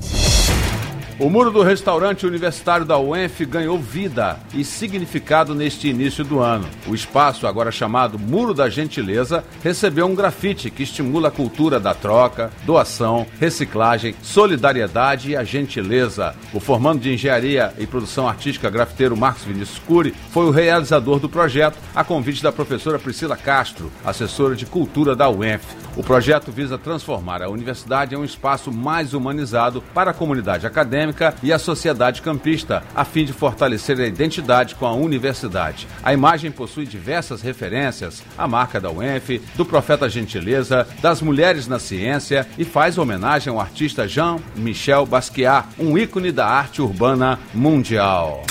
O 1.20 1.32
muro 1.32 1.50
do 1.50 1.64
restaurante 1.64 2.28
universitário 2.28 2.86
da 2.86 3.00
UENF 3.00 3.44
ganhou 3.44 3.80
vida 3.80 4.38
e 4.54 4.64
significado 4.64 5.56
neste 5.56 5.88
início 5.88 6.24
do 6.24 6.40
ano. 6.40 6.70
O 6.86 6.94
espaço, 6.94 7.48
agora 7.48 7.72
chamado 7.72 8.20
Muro 8.20 8.54
da 8.54 8.70
Gentileza, 8.70 9.44
recebeu 9.64 10.06
um 10.06 10.14
grafite 10.14 10.70
que 10.70 10.84
estimula 10.84 11.30
a 11.30 11.32
cultura 11.32 11.80
da 11.80 11.96
troca, 11.96 12.52
doação, 12.68 13.26
reciclagem, 13.40 14.14
solidariedade 14.22 15.32
e 15.32 15.36
a 15.36 15.44
gentileza. 15.44 16.36
O 16.54 16.60
formando 16.60 17.02
de 17.02 17.12
engenharia 17.12 17.74
e 17.80 17.88
produção 17.88 18.30
artística 18.30 18.70
grafiteiro 18.70 19.18
Marcos 19.18 19.44
Vinícius 19.44 19.80
Cury 19.80 20.14
foi 20.30 20.46
o 20.46 20.52
realizador 20.52 21.18
do 21.18 21.28
projeto, 21.28 21.80
a 21.96 22.04
convite 22.04 22.44
da 22.44 22.52
professora 22.52 23.00
Priscila 23.00 23.36
Castro, 23.36 23.92
assessora 24.06 24.56
de 24.56 24.68
cultura 24.68 25.16
da 25.16 25.28
UENF. 25.28 25.66
O 25.96 26.04
projeto 26.04 26.52
visa 26.52 26.78
transformar 26.78 27.42
a 27.42 27.50
universidade 27.50 28.14
em 28.14 28.20
um 28.20 28.24
espaço 28.24 28.72
mais 28.72 29.16
humanizado 29.16 29.82
para 29.96 30.12
a 30.12 30.14
comunidade 30.14 30.68
acadêmica 30.68 31.07
acadêmica 31.08 31.36
e 31.42 31.52
a 31.52 31.60
sociedade 31.60 32.22
campista, 32.22 32.84
a 32.96 33.04
fim 33.06 33.26
de 33.26 33.34
fortalecer 33.34 34.00
a 34.00 34.06
identidade 34.06 34.76
com 34.76 34.86
a 34.86 34.94
universidade. 34.94 35.88
A 36.04 36.14
imagem 36.14 36.52
possui 36.52 36.86
diversas 36.86 37.42
referências, 37.42 38.24
a 38.38 38.48
marca 38.48 38.80
da 38.80 38.92
UENF, 38.92 39.42
do 39.56 39.66
Profeta 39.66 40.10
Gentileza, 40.10 40.88
das 41.02 41.22
mulheres 41.22 41.68
na 41.68 41.80
ciência 41.80 42.48
e 42.58 42.66
faz 42.66 42.98
homenagem 42.98 43.52
ao 43.52 43.60
artista 43.60 44.08
Jean-Michel 44.08 45.06
Basquiat, 45.06 45.68
um 45.80 45.98
ícone 45.98 46.32
da 46.32 46.46
arte 46.46 46.82
urbana 46.82 47.40
mundial. 47.54 48.44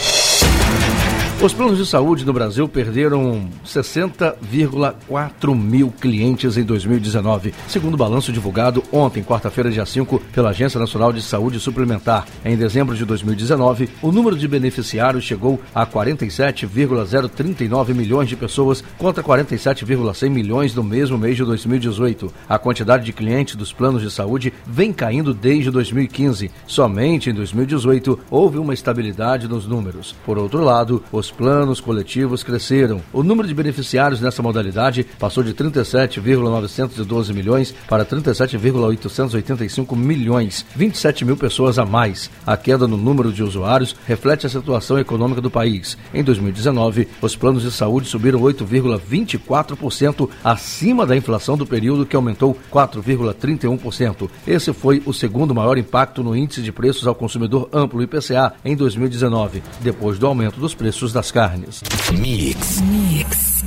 Os 1.42 1.54
planos 1.54 1.78
de 1.78 1.86
saúde 1.86 2.26
no 2.26 2.34
Brasil 2.34 2.68
perderam 2.68 3.48
60,4 3.66 5.56
mil 5.56 5.90
clientes 5.90 6.58
em 6.58 6.66
2019, 6.66 7.54
segundo 7.66 7.94
o 7.94 7.98
balanço 7.98 8.34
divulgado 8.34 8.84
ontem, 8.92 9.24
quarta-feira, 9.24 9.72
dia 9.72 9.86
5, 9.86 10.20
pela 10.34 10.50
Agência 10.50 10.78
Nacional 10.78 11.14
de 11.14 11.22
Saúde 11.22 11.58
Suplementar. 11.62 12.28
Em 12.44 12.58
dezembro 12.58 12.94
de 12.94 13.06
2019, 13.06 13.90
o 14.02 14.12
número 14.12 14.36
de 14.36 14.50
beneficiários 14.50 15.24
chegou 15.24 15.62
a 15.74 15.86
47,039 15.86 17.94
milhões 17.94 18.28
de 18.28 18.36
pessoas 18.36 18.84
contra 18.98 19.24
47,100 19.24 20.30
milhões 20.30 20.76
no 20.76 20.84
mesmo 20.84 21.18
mês 21.18 21.38
de 21.38 21.46
2018. 21.46 22.34
A 22.50 22.60
quantidade 22.60 23.06
de 23.06 23.14
clientes 23.14 23.56
dos 23.56 23.72
planos 23.72 24.02
de 24.02 24.12
saúde 24.12 24.52
vem 24.68 24.92
caindo 24.92 25.34
desde 25.34 25.72
2015. 25.72 26.52
Somente 26.68 27.30
em 27.30 27.34
2018 27.34 28.20
houve 28.30 28.58
uma 28.58 28.74
estabilidade 28.74 29.48
nos 29.48 29.66
números. 29.66 30.14
Por 30.26 30.38
outro 30.38 30.62
lado, 30.62 31.02
os 31.14 31.29
os 31.30 31.32
planos 31.32 31.80
coletivos 31.80 32.44
cresceram. 32.44 33.02
O 33.14 33.22
número 33.22 33.48
de 33.48 33.54
beneficiários 33.54 34.20
nessa 34.20 34.42
modalidade 34.42 35.06
passou 35.20 35.44
de 35.44 35.54
37,912 35.54 37.34
milhões 37.34 37.74
para 37.88 38.04
37,885 38.04 39.96
milhões, 39.96 40.66
27 40.76 41.24
mil 41.24 41.38
pessoas 41.38 41.78
a 41.78 41.86
mais. 41.86 42.32
A 42.46 42.58
queda 42.58 42.88
no 42.88 42.98
número 42.98 43.32
de 43.32 43.44
usuários 43.44 43.96
reflete 44.08 44.48
a 44.48 44.50
situação 44.50 44.98
econômica 44.98 45.40
do 45.40 45.52
país. 45.52 45.98
Em 46.14 46.24
2019, 46.24 47.08
os 47.22 47.36
planos 47.36 47.62
de 47.64 47.72
saúde 47.72 48.08
subiram 48.08 48.42
8,24% 48.42 50.30
acima 50.44 51.06
da 51.06 51.16
inflação 51.16 51.56
do 51.56 51.66
período, 51.66 52.06
que 52.06 52.16
aumentou 52.16 52.58
4,31%. 52.72 54.30
Esse 54.48 54.74
foi 54.74 55.04
o 55.06 55.14
segundo 55.14 55.54
maior 55.54 55.78
impacto 55.78 56.24
no 56.24 56.36
índice 56.36 56.62
de 56.62 56.72
preços 56.72 57.06
ao 57.08 57.14
consumidor 57.14 57.70
amplo 57.72 58.02
IPCA 58.02 58.54
em 58.66 58.76
2019, 58.76 59.62
depois 59.82 60.18
do 60.18 60.26
aumento 60.26 60.60
dos 60.60 60.74
preços 60.74 61.14
da 61.14 61.19
das 61.20 61.32
carnes. 61.32 61.84
Mix. 62.18 62.80
Mix. 62.80 63.66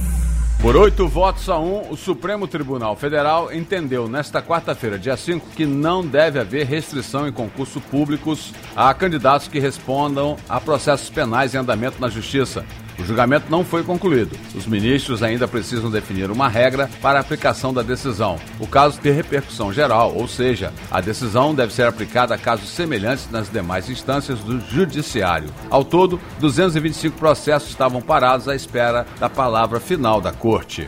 Por 0.63 0.75
oito 0.75 1.07
votos 1.07 1.51
a 1.51 1.59
um, 1.59 1.91
o 1.91 1.97
Supremo 1.99 2.49
Tribunal 2.49 2.97
Federal 2.97 3.53
entendeu 3.53 4.09
nesta 4.09 4.41
quarta-feira, 4.41 4.99
dia 4.99 5.19
5, 5.19 5.51
que 5.55 5.67
não 5.67 6.07
deve 6.07 6.39
haver 6.39 6.65
restrição 6.67 7.29
em 7.29 7.33
concursos 7.33 7.83
públicos 7.83 8.55
a 8.75 8.95
candidatos 8.95 9.49
que 9.49 9.59
respondam 9.59 10.39
a 10.49 10.59
processos 10.61 11.11
penais 11.11 11.55
em 11.55 11.59
andamento 11.59 12.01
na 12.01 12.09
Justiça, 12.09 12.65
o 13.03 13.07
julgamento 13.07 13.51
não 13.51 13.65
foi 13.65 13.83
concluído. 13.83 14.39
Os 14.55 14.67
ministros 14.67 15.23
ainda 15.23 15.49
precisam 15.49 15.91
definir 15.91 16.31
uma 16.31 16.49
regra 16.49 16.89
para 17.01 17.19
a 17.19 17.21
aplicação 17.21 17.75
da 17.75 17.83
decisão. 17.83 18.39
O 18.61 18.67
caso 18.67 19.01
tem 19.01 19.13
repercussão 19.13 19.73
geral, 19.73 20.15
ou 20.15 20.29
seja, 20.29 20.73
a 20.91 21.01
decisão 21.01 21.55
deve 21.55 21.75
ser 21.75 21.87
aplicada 21.87 22.35
a 22.35 22.39
casos 22.39 22.69
semelhantes 22.71 23.29
nas 23.31 23.51
demais 23.51 23.91
instâncias 23.91 24.39
do 24.41 24.61
Judiciário. 24.61 25.51
Ao 25.69 25.85
todo, 25.85 26.21
225 26.39 27.19
processos 27.19 27.71
estavam 27.71 28.01
parados 28.01 28.49
à 28.49 28.55
espera 28.55 29.05
da 29.19 29.29
palavra 29.29 29.81
final 29.81 30.21
da 30.21 30.33
Corte. 30.33 30.87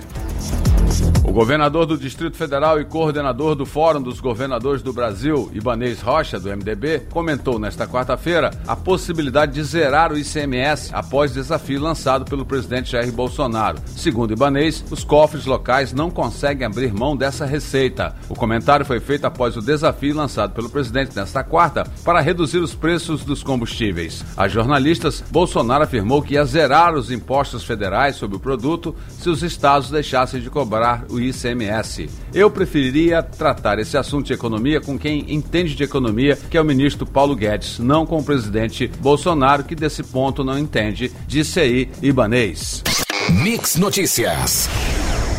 Governador 1.35 1.85
do 1.85 1.99
Distrito 1.99 2.37
Federal 2.37 2.81
e 2.81 2.85
coordenador 2.85 3.57
do 3.57 3.67
Fórum 3.67 4.01
dos 4.01 4.21
Governadores 4.21 4.83
do 4.83 4.93
Brasil, 4.93 5.51
Ibanês 5.53 6.01
Rocha, 6.01 6.39
do 6.39 6.49
MDB, 6.49 7.09
comentou 7.11 7.59
nesta 7.59 7.89
quarta-feira 7.89 8.53
a 8.69 8.77
possibilidade 8.77 9.55
de 9.55 9.65
zerar 9.65 10.13
o 10.13 10.17
ICMS 10.17 10.95
após 10.95 11.35
desafio 11.35 11.81
lançado 11.81 12.25
pelo 12.25 12.47
presidente 12.47 12.93
Jair 12.93 13.13
Bolsonaro. 13.13 13.79
Segundo 13.85 14.33
Ibanês, 14.33 14.85
os 14.93 15.03
cofres 15.03 15.45
locais 15.45 15.93
não 15.93 16.09
conseguem 16.09 16.65
abrir 16.65 16.95
mão 16.95 17.17
dessa 17.17 17.45
receita. 17.45 18.15
O 18.29 18.37
comentário 18.37 18.87
foi 18.87 19.01
feito 19.01 19.25
após 19.25 19.57
o 19.57 19.61
desafio 19.61 20.15
lançado 20.15 20.55
pelo 20.55 20.71
presidente 20.71 21.17
nesta 21.17 21.43
quarta 21.43 21.83
para 22.05 22.21
reduzir 22.21 22.59
os 22.59 22.77
preços 22.77 23.25
dos 23.25 23.43
combustíveis. 23.43 24.25
A 24.37 24.47
jornalistas, 24.47 25.25
Bolsonaro 25.33 25.83
afirmou 25.83 26.23
que 26.23 26.35
ia 26.35 26.45
zerar 26.45 26.95
os 26.95 27.11
impostos 27.11 27.65
federais 27.65 28.15
sobre 28.15 28.37
o 28.37 28.41
produto 28.41 28.95
se 29.09 29.29
os 29.29 29.43
estados 29.43 29.91
deixassem 29.91 30.41
de 30.41 30.49
cobrar 30.49 31.05
o 31.11 31.24
ICMS. 31.29 32.09
Eu 32.33 32.51
preferiria 32.51 33.23
tratar 33.23 33.79
esse 33.79 33.97
assunto 33.97 34.27
de 34.27 34.33
economia 34.33 34.81
com 34.81 34.99
quem 34.99 35.33
entende 35.33 35.75
de 35.75 35.83
economia, 35.83 36.37
que 36.51 36.57
é 36.57 36.61
o 36.61 36.65
ministro 36.65 37.07
Paulo 37.07 37.37
Guedes, 37.37 37.79
não 37.79 38.07
com 38.07 38.19
o 38.19 38.25
presidente 38.25 38.91
Bolsonaro, 39.01 39.65
que 39.65 39.75
desse 39.75 40.03
ponto 40.03 40.45
não 40.45 40.59
entende, 40.59 41.13
disse 41.27 41.61
aí 41.61 41.89
Ibanês. 42.03 42.83
Mix 43.43 43.77
Notícias. 43.77 44.69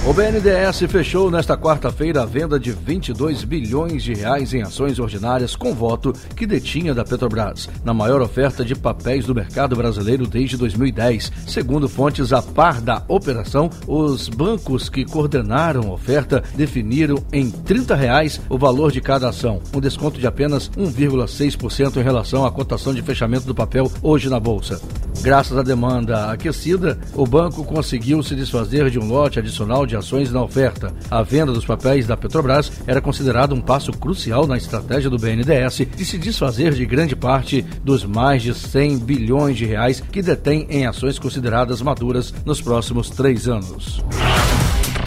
O 0.07 0.13
BNDES 0.13 0.81
fechou 0.87 1.31
nesta 1.31 1.57
quarta-feira 1.57 2.21
a 2.21 2.25
venda 2.27 2.59
de 2.59 2.71
22 2.71 3.43
bilhões 3.43 4.03
de 4.03 4.13
reais 4.13 4.53
em 4.53 4.61
ações 4.61 4.99
ordinárias 4.99 5.55
com 5.55 5.73
voto 5.73 6.13
que 6.35 6.45
detinha 6.45 6.93
da 6.93 7.03
Petrobras, 7.03 7.67
na 7.83 7.91
maior 7.91 8.21
oferta 8.21 8.63
de 8.63 8.75
papéis 8.75 9.25
do 9.25 9.33
mercado 9.33 9.75
brasileiro 9.75 10.27
desde 10.27 10.57
2010. 10.57 11.31
Segundo 11.47 11.89
fontes 11.89 12.31
a 12.31 12.39
par 12.39 12.81
da 12.81 13.01
operação, 13.07 13.67
os 13.87 14.29
bancos 14.29 14.89
que 14.89 15.05
coordenaram 15.05 15.89
a 15.89 15.93
oferta 15.93 16.43
definiram 16.55 17.17
em 17.33 17.49
30 17.49 17.95
reais 17.95 18.39
o 18.47 18.59
valor 18.59 18.91
de 18.91 19.01
cada 19.01 19.29
ação, 19.29 19.59
um 19.73 19.81
desconto 19.81 20.19
de 20.19 20.27
apenas 20.27 20.69
1,6% 20.69 21.97
em 21.97 22.03
relação 22.03 22.45
à 22.45 22.51
cotação 22.51 22.93
de 22.93 23.01
fechamento 23.01 23.47
do 23.47 23.55
papel 23.55 23.91
hoje 24.03 24.29
na 24.29 24.39
bolsa. 24.39 24.79
Graças 25.21 25.57
à 25.57 25.63
demanda 25.63 26.29
aquecida, 26.31 26.99
o 27.15 27.25
banco 27.25 27.63
conseguiu 27.63 28.21
se 28.21 28.35
desfazer 28.35 28.91
de 28.91 28.99
um 28.99 29.07
lote 29.07 29.39
adicional 29.39 29.83
de 29.83 29.94
ações 29.95 30.31
na 30.31 30.43
oferta. 30.43 30.93
A 31.09 31.21
venda 31.21 31.51
dos 31.51 31.65
papéis 31.65 32.07
da 32.07 32.17
Petrobras 32.17 32.71
era 32.85 33.01
considerada 33.01 33.53
um 33.53 33.61
passo 33.61 33.91
crucial 33.91 34.45
na 34.47 34.57
estratégia 34.57 35.09
do 35.09 35.17
BNDES 35.17 35.87
de 35.95 36.05
se 36.05 36.17
desfazer 36.17 36.73
de 36.73 36.85
grande 36.85 37.15
parte 37.15 37.61
dos 37.83 38.03
mais 38.03 38.41
de 38.41 38.53
100 38.53 38.99
bilhões 38.99 39.57
de 39.57 39.65
reais 39.65 39.99
que 39.99 40.21
detém 40.21 40.67
em 40.69 40.85
ações 40.85 41.19
consideradas 41.19 41.81
maduras 41.81 42.33
nos 42.45 42.61
próximos 42.61 43.09
três 43.09 43.47
anos. 43.47 44.03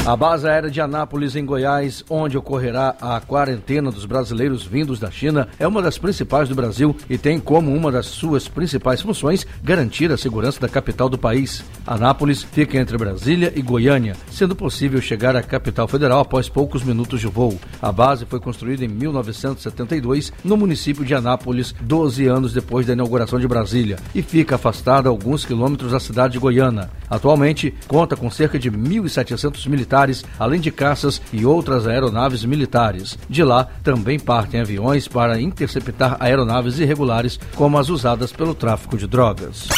A 0.09 0.17
base 0.17 0.49
aérea 0.49 0.71
de 0.71 0.81
Anápolis, 0.81 1.37
em 1.37 1.45
Goiás, 1.45 2.03
onde 2.09 2.39
ocorrerá 2.39 2.97
a 2.99 3.21
quarentena 3.21 3.91
dos 3.91 4.07
brasileiros 4.07 4.65
vindos 4.65 4.99
da 4.99 5.11
China, 5.11 5.47
é 5.59 5.69
uma 5.69 5.83
das 5.83 5.99
principais 5.99 6.49
do 6.49 6.55
Brasil 6.55 6.97
e 7.11 7.19
tem 7.19 7.39
como 7.39 7.77
uma 7.77 7.93
das 7.93 8.07
suas 8.07 8.49
principais 8.49 9.03
funções 9.03 9.47
garantir 9.63 10.11
a 10.11 10.17
segurança 10.17 10.59
da 10.61 10.67
capital 10.67 11.11
do 11.11 11.19
país. 11.19 11.63
Anápolis 11.87 12.43
fica 12.43 12.79
entre 12.79 12.97
Brasília 12.97 13.53
e 13.55 13.61
Goiânia, 13.61 14.17
sendo 14.31 14.57
possível 14.57 14.99
chegar 15.03 15.37
à 15.37 15.43
capital 15.43 15.87
federal 15.87 16.21
após 16.21 16.49
poucos 16.49 16.83
minutos 16.83 17.21
de 17.21 17.27
voo. 17.27 17.61
A 17.83 17.93
base 17.93 18.25
foi 18.25 18.41
construída 18.41 18.87
em 18.87 18.89
1972 18.89 20.33
no 20.43 20.57
município 20.57 21.05
de 21.05 21.15
Anápolis, 21.15 21.75
12 21.83 22.27
anos 22.27 22.55
depois 22.55 22.87
da 22.87 22.95
inauguração 22.95 23.39
de 23.39 23.47
Brasília, 23.47 23.99
e 24.15 24.23
fica 24.23 24.55
afastada 24.55 25.11
alguns 25.11 25.45
quilômetros 25.45 25.93
da 25.93 26.01
cidade 26.01 26.33
de 26.33 26.39
Goiânia. 26.39 26.89
Atualmente, 27.11 27.75
conta 27.87 28.17
com 28.17 28.31
cerca 28.31 28.59
de 28.59 28.71
1.700 28.71 29.69
militares 29.69 29.98
militares, 29.99 30.25
além 30.39 30.61
de 30.61 30.71
caças 30.71 31.21
e 31.33 31.45
outras 31.45 31.87
aeronaves 31.87 32.45
militares. 32.45 33.19
De 33.29 33.43
lá 33.43 33.67
também 33.83 34.19
partem 34.19 34.61
aviões 34.61 35.09
para 35.09 35.41
interceptar 35.41 36.17
aeronaves 36.21 36.79
irregulares, 36.79 37.39
como 37.57 37.79
as 37.79 37.89
usadas 37.89 38.33
pelo 38.33 38.55
tráfico 38.55 38.97
de 38.97 39.07
drogas. 39.07 39.69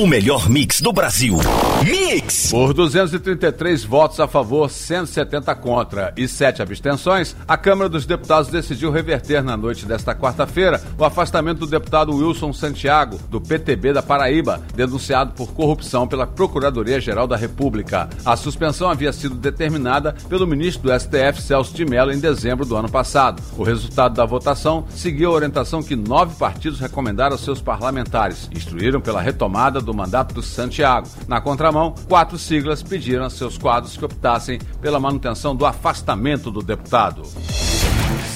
O 0.00 0.06
melhor 0.06 0.48
mix 0.48 0.80
do 0.80 0.92
Brasil. 0.92 1.38
Mix! 1.84 2.50
Por 2.50 2.72
233 2.72 3.84
votos 3.84 4.20
a 4.20 4.26
favor, 4.26 4.70
170 4.70 5.54
contra 5.56 6.12
e 6.16 6.26
7 6.26 6.62
abstenções, 6.62 7.36
a 7.46 7.56
Câmara 7.56 7.88
dos 7.88 8.06
Deputados 8.06 8.50
decidiu 8.50 8.90
reverter 8.90 9.42
na 9.42 9.56
noite 9.56 9.86
desta 9.86 10.14
quarta-feira 10.14 10.80
o 10.96 11.04
afastamento 11.04 11.60
do 11.60 11.66
deputado 11.66 12.14
Wilson 12.14 12.52
Santiago, 12.52 13.18
do 13.28 13.40
PTB 13.40 13.92
da 13.92 14.02
Paraíba, 14.02 14.62
denunciado 14.74 15.32
por 15.32 15.52
corrupção 15.52 16.06
pela 16.06 16.26
Procuradoria-Geral 16.26 17.26
da 17.26 17.36
República. 17.36 18.08
A 18.24 18.36
suspensão 18.36 18.88
havia 18.88 19.12
sido 19.12 19.29
sido 19.30 19.34
determinada 19.36 20.14
pelo 20.28 20.46
ministro 20.46 20.90
do 20.90 20.98
STF, 20.98 21.40
Celso 21.40 21.74
de 21.74 21.84
Mello, 21.84 22.12
em 22.12 22.18
dezembro 22.18 22.66
do 22.66 22.76
ano 22.76 22.90
passado. 22.90 23.42
O 23.56 23.62
resultado 23.62 24.14
da 24.14 24.24
votação 24.24 24.84
seguiu 24.90 25.30
a 25.30 25.34
orientação 25.34 25.82
que 25.82 25.94
nove 25.94 26.36
partidos 26.36 26.80
recomendaram 26.80 27.32
aos 27.32 27.44
seus 27.44 27.62
parlamentares, 27.62 28.50
instruíram 28.54 29.00
pela 29.00 29.20
retomada 29.20 29.80
do 29.80 29.94
mandato 29.94 30.34
do 30.34 30.42
Santiago. 30.42 31.08
Na 31.28 31.40
contramão, 31.40 31.94
quatro 32.08 32.38
siglas 32.38 32.82
pediram 32.82 33.24
a 33.24 33.30
seus 33.30 33.56
quadros 33.56 33.96
que 33.96 34.04
optassem 34.04 34.58
pela 34.80 35.00
manutenção 35.00 35.54
do 35.54 35.64
afastamento 35.64 36.50
do 36.50 36.62
deputado. 36.62 37.22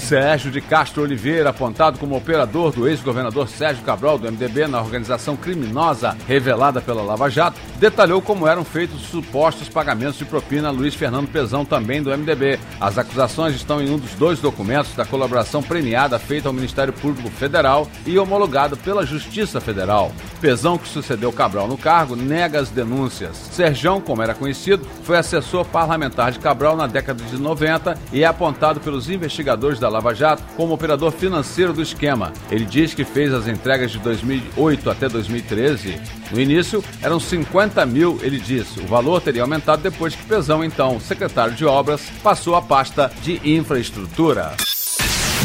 Sérgio 0.04 0.50
de 0.50 0.60
Castro 0.60 1.02
Oliveira, 1.02 1.48
apontado 1.48 1.98
como 1.98 2.14
operador 2.14 2.70
do 2.70 2.86
ex-governador 2.86 3.48
Sérgio 3.48 3.82
Cabral 3.82 4.18
do 4.18 4.30
MDB 4.30 4.66
na 4.66 4.78
organização 4.78 5.34
criminosa 5.34 6.14
revelada 6.28 6.78
pela 6.78 7.00
Lava 7.00 7.30
Jato, 7.30 7.58
detalhou 7.78 8.20
como 8.20 8.46
eram 8.46 8.64
feitos 8.64 9.00
os 9.00 9.08
supostos 9.08 9.66
pagamentos 9.70 10.18
de 10.18 10.26
propina 10.26 10.68
a 10.68 10.70
Luiz 10.70 10.94
Fernando 10.94 11.28
Pezão, 11.28 11.64
também 11.64 12.02
do 12.02 12.10
MDB. 12.10 12.60
As 12.78 12.98
acusações 12.98 13.54
estão 13.54 13.80
em 13.80 13.90
um 13.90 13.96
dos 13.96 14.12
dois 14.12 14.40
documentos 14.40 14.94
da 14.94 15.06
colaboração 15.06 15.62
premiada 15.62 16.18
feita 16.18 16.48
ao 16.48 16.52
Ministério 16.52 16.92
Público 16.92 17.30
Federal 17.30 17.88
e 18.04 18.18
homologado 18.18 18.76
pela 18.76 19.06
Justiça 19.06 19.58
Federal. 19.58 20.12
Pezão, 20.38 20.76
que 20.76 20.86
sucedeu 20.86 21.32
Cabral 21.32 21.66
no 21.66 21.78
cargo, 21.78 22.14
nega 22.14 22.60
as 22.60 22.68
denúncias. 22.68 23.36
Serjão, 23.52 24.02
como 24.02 24.22
era 24.22 24.34
conhecido, 24.34 24.86
foi 25.02 25.16
assessor 25.16 25.64
parlamentar 25.64 26.30
de 26.30 26.40
Cabral 26.40 26.76
na 26.76 26.86
década 26.86 27.24
de 27.24 27.38
90 27.38 27.98
e 28.12 28.22
é 28.22 28.26
apontado 28.26 28.80
pelos 28.80 29.08
investigadores 29.08 29.78
da 29.78 29.93
Lava 29.94 30.12
Jato 30.12 30.42
como 30.56 30.74
operador 30.74 31.12
financeiro 31.12 31.72
do 31.72 31.80
esquema. 31.80 32.32
Ele 32.50 32.64
diz 32.64 32.92
que 32.92 33.04
fez 33.04 33.32
as 33.32 33.46
entregas 33.46 33.92
de 33.92 34.00
2008 34.00 34.90
até 34.90 35.08
2013. 35.08 36.00
No 36.32 36.40
início, 36.40 36.82
eram 37.00 37.20
50 37.20 37.86
mil, 37.86 38.18
ele 38.20 38.40
disse. 38.40 38.80
O 38.80 38.86
valor 38.86 39.20
teria 39.20 39.42
aumentado 39.42 39.82
depois 39.82 40.16
que 40.16 40.24
Pezão, 40.24 40.64
então 40.64 40.98
secretário 40.98 41.54
de 41.54 41.64
Obras, 41.64 42.02
passou 42.24 42.56
a 42.56 42.62
pasta 42.62 43.10
de 43.22 43.40
infraestrutura. 43.56 44.56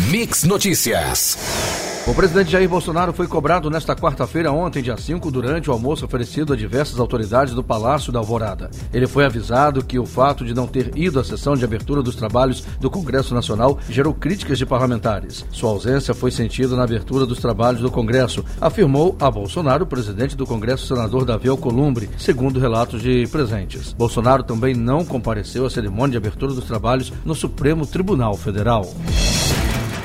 Mix 0.10 0.44
Notícias. 0.46 1.89
O 2.10 2.14
presidente 2.16 2.50
Jair 2.50 2.68
Bolsonaro 2.68 3.14
foi 3.14 3.28
cobrado 3.28 3.70
nesta 3.70 3.96
quarta-feira, 3.96 4.52
ontem, 4.52 4.82
dia 4.82 4.98
5, 4.98 5.30
durante 5.30 5.70
o 5.70 5.74
almoço 5.74 6.04
oferecido 6.04 6.52
a 6.52 6.56
diversas 6.56 7.00
autoridades 7.00 7.54
do 7.54 7.64
Palácio 7.64 8.12
da 8.12 8.18
Alvorada. 8.18 8.72
Ele 8.92 9.06
foi 9.06 9.26
avisado 9.26 9.86
que 9.86 10.00
o 10.00 10.08
fato 10.08 10.44
de 10.44 10.56
não 10.56 10.66
ter 10.66 10.92
ido 10.98 11.20
à 11.20 11.24
sessão 11.24 11.56
de 11.56 11.64
abertura 11.64 12.02
dos 12.02 12.16
trabalhos 12.16 12.62
do 12.82 12.90
Congresso 12.90 13.36
Nacional 13.36 13.78
gerou 13.88 14.12
críticas 14.12 14.58
de 14.58 14.66
parlamentares. 14.66 15.46
Sua 15.52 15.70
ausência 15.70 16.16
foi 16.16 16.32
sentida 16.32 16.76
na 16.76 16.84
abertura 16.84 17.28
dos 17.28 17.38
trabalhos 17.38 17.80
do 17.80 17.92
Congresso, 17.92 18.44
afirmou 18.60 19.16
a 19.20 19.30
Bolsonaro, 19.30 19.86
presidente 19.86 20.36
do 20.36 20.48
Congresso, 20.48 20.88
senador 20.88 21.26
Davi 21.26 21.48
Alcolumbre, 21.48 22.10
segundo 22.18 22.60
relatos 22.60 23.04
de 23.04 23.28
presentes. 23.28 23.94
Bolsonaro 23.94 24.42
também 24.42 24.74
não 24.74 25.06
compareceu 25.06 25.64
à 25.64 25.70
cerimônia 25.70 26.14
de 26.14 26.18
abertura 26.18 26.56
dos 26.56 26.66
trabalhos 26.66 27.14
no 27.24 27.36
Supremo 27.36 27.86
Tribunal 27.86 28.36
Federal. 28.36 28.92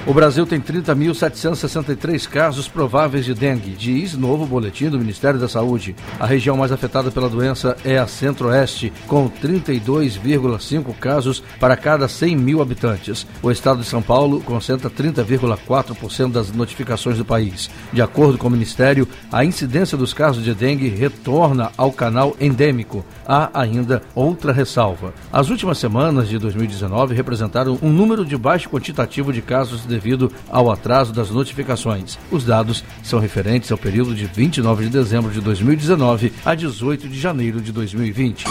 O 0.07 0.13
Brasil 0.13 0.45
tem 0.45 0.61
30.763 0.61 2.29
casos 2.29 2.69
prováveis 2.69 3.25
de 3.25 3.33
dengue, 3.33 3.71
diz 3.71 4.15
novo 4.15 4.45
boletim 4.45 4.91
do 4.91 4.99
Ministério 4.99 5.41
da 5.41 5.49
Saúde. 5.49 5.97
A 6.21 6.27
região 6.27 6.59
mais 6.59 6.71
afetada 6.71 7.11
pela 7.11 7.27
doença 7.27 7.75
é 7.83 7.97
a 7.97 8.07
Centro-Oeste, 8.07 8.93
com 9.07 9.31
32,5 9.31 10.95
casos 10.97 11.43
para 11.59 11.75
cada 11.75 12.07
100 12.07 12.37
mil 12.37 12.61
habitantes. 12.61 13.27
O 13.43 13.51
estado 13.51 13.81
de 13.81 13.87
São 13.87 14.03
Paulo 14.03 14.43
concentra 14.43 14.91
30,4% 14.91 16.31
das 16.31 16.53
notificações 16.53 17.17
do 17.17 17.25
país. 17.25 17.71
De 17.91 18.03
acordo 18.03 18.37
com 18.37 18.49
o 18.49 18.51
Ministério, 18.51 19.09
a 19.33 19.43
incidência 19.43 19.97
dos 19.97 20.13
casos 20.13 20.45
de 20.45 20.53
dengue 20.53 20.91
retorna 20.91 21.73
ao 21.79 21.91
canal 21.91 22.37
endêmico. 22.39 23.03
Há 23.27 23.49
ainda 23.59 24.03
outra 24.15 24.53
ressalva. 24.53 25.15
As 25.33 25.49
últimas 25.49 25.79
semanas 25.79 26.29
de 26.29 26.39
2019 26.39 27.15
representaram 27.15 27.79
um 27.81 27.89
número 27.89 28.23
de 28.23 28.37
baixo 28.37 28.69
quantitativo 28.69 29.33
de 29.33 29.41
casos 29.41 29.87
de 29.87 29.94
devido 29.95 30.33
ao 30.49 30.71
atraso 30.71 31.13
das 31.13 31.31
notificações. 31.31 32.19
Os 32.31 32.45
dados 32.45 32.85
são 33.03 33.21
referentes 33.21 33.71
ao 33.71 33.79
período 33.79 34.15
de 34.15 34.27
29 34.27 34.85
de 34.85 34.91
dezembro 34.91 35.31
de 35.31 35.41
2019 35.41 36.33
a 36.45 36.55
18 36.55 37.09
de 37.09 37.19
janeiro 37.19 37.61
de 37.61 37.73
2020. 37.73 38.45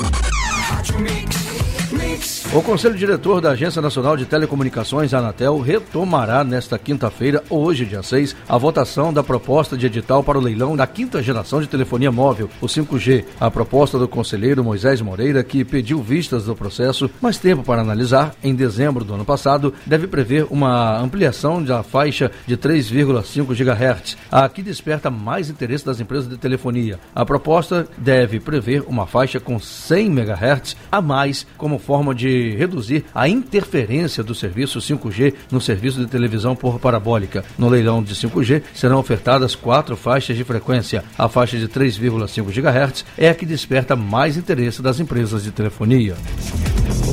O 2.53 2.61
Conselho 2.61 2.93
Diretor 2.93 3.41
da 3.41 3.49
Agência 3.49 3.81
Nacional 3.81 4.15
de 4.15 4.25
Telecomunicações, 4.25 5.11
Anatel, 5.11 5.59
retomará 5.59 6.43
nesta 6.43 6.77
quinta-feira, 6.77 7.43
hoje, 7.49 7.83
dia 7.83 8.03
6, 8.03 8.35
a 8.47 8.57
votação 8.59 9.11
da 9.11 9.23
proposta 9.23 9.75
de 9.75 9.87
edital 9.87 10.23
para 10.23 10.37
o 10.37 10.41
leilão 10.41 10.75
da 10.75 10.85
quinta 10.85 11.21
geração 11.21 11.59
de 11.59 11.67
telefonia 11.67 12.11
móvel, 12.11 12.47
o 12.61 12.67
5G. 12.67 13.25
A 13.39 13.49
proposta 13.49 13.97
do 13.97 14.07
conselheiro 14.07 14.63
Moisés 14.63 15.01
Moreira, 15.01 15.43
que 15.43 15.65
pediu 15.65 16.03
vistas 16.03 16.45
do 16.45 16.55
processo, 16.55 17.09
mais 17.19 17.39
tempo 17.39 17.63
para 17.63 17.81
analisar, 17.81 18.35
em 18.43 18.53
dezembro 18.53 19.03
do 19.03 19.15
ano 19.15 19.25
passado, 19.25 19.73
deve 19.83 20.05
prever 20.05 20.45
uma 20.51 20.99
ampliação 20.99 21.63
da 21.63 21.81
faixa 21.81 22.31
de 22.45 22.55
3,5 22.55 23.47
GHz, 23.47 24.15
a 24.31 24.47
que 24.47 24.61
desperta 24.61 25.09
mais 25.09 25.49
interesse 25.49 25.85
das 25.85 25.99
empresas 25.99 26.29
de 26.29 26.37
telefonia. 26.37 26.99
A 27.15 27.25
proposta 27.25 27.87
deve 27.97 28.39
prever 28.39 28.83
uma 28.87 29.07
faixa 29.07 29.39
com 29.39 29.59
100 29.59 30.05
MHz 30.05 30.77
a 30.91 31.01
mais 31.01 31.47
como 31.57 31.79
forma 31.79 32.12
de 32.13 32.55
reduzir 32.55 33.05
a 33.13 33.27
interferência 33.27 34.23
do 34.23 34.35
serviço 34.35 34.79
5G 34.79 35.33
no 35.51 35.61
serviço 35.61 35.99
de 35.99 36.07
televisão 36.07 36.55
por 36.55 36.79
parabólica. 36.79 37.43
No 37.57 37.69
leilão 37.69 38.03
de 38.03 38.15
5G 38.15 38.63
serão 38.73 38.99
ofertadas 38.99 39.55
quatro 39.55 39.95
faixas 39.95 40.37
de 40.37 40.43
frequência. 40.43 41.03
A 41.17 41.27
faixa 41.27 41.57
de 41.57 41.67
3,5 41.67 42.45
GHz 42.51 43.05
é 43.17 43.29
a 43.29 43.35
que 43.35 43.45
desperta 43.45 43.95
mais 43.95 44.37
interesse 44.37 44.81
das 44.81 44.99
empresas 44.99 45.43
de 45.43 45.51
telefonia. 45.51 46.15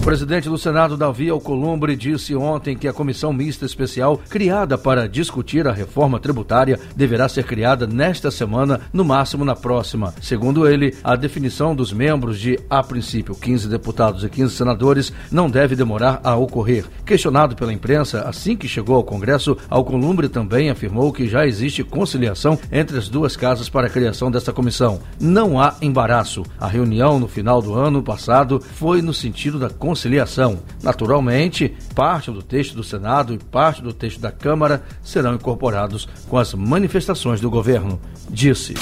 O 0.00 0.02
presidente 0.10 0.48
do 0.48 0.56
Senado, 0.56 0.96
Davi 0.96 1.28
Alcolumbre, 1.28 1.94
disse 1.94 2.34
ontem 2.34 2.74
que 2.74 2.88
a 2.88 2.92
comissão 2.92 3.34
mista 3.34 3.66
especial 3.66 4.18
criada 4.30 4.78
para 4.78 5.06
discutir 5.06 5.68
a 5.68 5.72
reforma 5.72 6.18
tributária 6.18 6.80
deverá 6.96 7.28
ser 7.28 7.44
criada 7.44 7.86
nesta 7.86 8.30
semana, 8.30 8.80
no 8.94 9.04
máximo 9.04 9.44
na 9.44 9.54
próxima. 9.54 10.14
Segundo 10.22 10.66
ele, 10.66 10.96
a 11.04 11.14
definição 11.14 11.76
dos 11.76 11.92
membros 11.92 12.40
de, 12.40 12.58
a 12.70 12.82
princípio, 12.82 13.34
15 13.34 13.68
deputados 13.68 14.24
e 14.24 14.30
15 14.30 14.56
senadores 14.56 15.12
não 15.30 15.50
deve 15.50 15.76
demorar 15.76 16.18
a 16.24 16.34
ocorrer. 16.34 16.86
Questionado 17.04 17.54
pela 17.54 17.72
imprensa 17.72 18.22
assim 18.22 18.56
que 18.56 18.66
chegou 18.66 18.96
ao 18.96 19.04
Congresso, 19.04 19.54
Alcolumbre 19.68 20.30
também 20.30 20.70
afirmou 20.70 21.12
que 21.12 21.28
já 21.28 21.46
existe 21.46 21.84
conciliação 21.84 22.58
entre 22.72 22.96
as 22.96 23.06
duas 23.10 23.36
casas 23.36 23.68
para 23.68 23.86
a 23.86 23.90
criação 23.90 24.30
desta 24.30 24.50
comissão. 24.50 24.98
Não 25.20 25.60
há 25.60 25.76
embaraço. 25.82 26.42
A 26.58 26.66
reunião 26.66 27.20
no 27.20 27.28
final 27.28 27.60
do 27.60 27.74
ano 27.74 28.02
passado 28.02 28.62
foi 28.76 29.02
no 29.02 29.12
sentido 29.12 29.58
da 29.58 29.68
conciliação. 29.90 30.62
Naturalmente, 30.80 31.76
parte 31.96 32.30
do 32.30 32.44
texto 32.44 32.76
do 32.76 32.84
Senado 32.84 33.34
e 33.34 33.38
parte 33.38 33.82
do 33.82 33.92
texto 33.92 34.20
da 34.20 34.30
Câmara 34.30 34.84
serão 35.02 35.34
incorporados 35.34 36.08
com 36.28 36.38
as 36.38 36.54
manifestações 36.54 37.40
do 37.40 37.50
governo, 37.50 38.00
disse. 38.28 38.74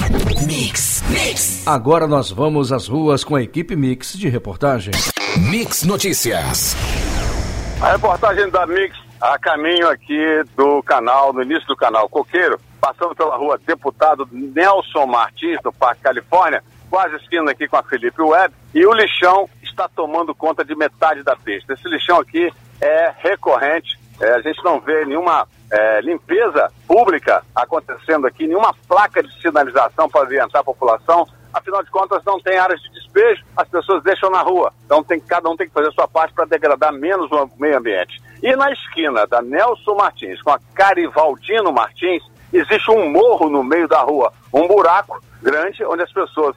Mix, 0.47 1.03
mix. 1.09 1.67
Agora 1.67 2.07
nós 2.07 2.31
vamos 2.31 2.73
às 2.73 2.87
ruas 2.87 3.25
com 3.25 3.35
a 3.37 3.43
equipe 3.43 3.75
Mix 3.75 4.13
de 4.13 4.29
reportagem. 4.29 4.93
Mix 5.51 5.83
Notícias. 5.85 6.77
A 7.81 7.93
reportagem 7.93 8.51
da 8.51 8.67
Mix 8.67 8.95
a 9.21 9.37
caminho 9.39 9.89
aqui 9.89 10.45
do 10.57 10.81
canal, 10.83 11.33
no 11.33 11.43
início 11.43 11.67
do 11.67 11.75
canal 11.75 12.09
Coqueiro, 12.09 12.61
passando 12.81 13.17
pela 13.17 13.37
rua 13.37 13.59
Deputado 13.67 14.29
Nelson 14.31 15.07
Martins, 15.07 15.59
do 15.63 15.73
Parque 15.73 16.03
Califórnia, 16.03 16.63
quase 16.91 17.17
esquina 17.17 17.51
aqui 17.51 17.69
com 17.69 17.77
a 17.77 17.83
Felipe 17.83 18.21
Web, 18.21 18.55
e 18.75 18.87
o 18.87 18.93
lixão 18.93 19.49
está 19.63 19.89
tomando 19.89 20.35
conta 20.35 20.65
de 20.65 20.75
metade 20.75 21.23
da 21.23 21.37
pista. 21.37 21.73
Esse 21.73 21.89
lixão 21.89 22.19
aqui 22.19 22.53
é 22.81 23.13
recorrente, 23.19 23.99
é, 24.21 24.35
a 24.35 24.41
gente 24.41 24.63
não 24.65 24.81
vê 24.81 25.05
nenhuma 25.05 25.47
é, 25.71 26.01
limpeza 26.01 26.73
pública 26.87 27.43
acontecendo 27.55 28.27
aqui, 28.27 28.47
nenhuma 28.47 28.75
placa 28.87 29.23
de 29.23 29.41
sinalização 29.41 30.09
para 30.09 30.23
orientar 30.23 30.61
a 30.61 30.65
população. 30.65 31.27
Afinal 31.53 31.83
de 31.83 31.91
contas, 31.91 32.23
não 32.25 32.41
tem 32.41 32.59
áreas 32.59 32.81
de 32.81 32.91
despejo, 32.91 33.45
as 33.57 33.69
pessoas 33.69 34.03
deixam 34.03 34.31
na 34.31 34.43
rua. 34.43 34.73
Então, 34.85 35.03
tem, 35.03 35.19
cada 35.19 35.49
um 35.49 35.57
tem 35.57 35.67
que 35.67 35.73
fazer 35.73 35.89
a 35.89 35.93
sua 35.93 36.07
parte 36.07 36.35
para 36.35 36.45
degradar 36.45 36.93
menos 36.93 37.31
o 37.31 37.51
meio 37.59 37.79
ambiente. 37.79 38.21
E 38.43 38.55
na 38.55 38.71
esquina 38.71 39.27
da 39.27 39.41
Nelson 39.43 39.95
Martins 39.95 40.41
com 40.43 40.51
a 40.51 40.61
Carivaldino 40.75 41.73
Martins, 41.73 42.23
existe 42.53 42.91
um 42.91 43.11
morro 43.11 43.49
no 43.49 43.63
meio 43.63 43.89
da 43.89 44.01
rua, 44.01 44.33
um 44.53 44.67
buraco 44.67 45.23
grande, 45.43 45.85
onde 45.85 46.03
as 46.03 46.13
pessoas 46.13 46.57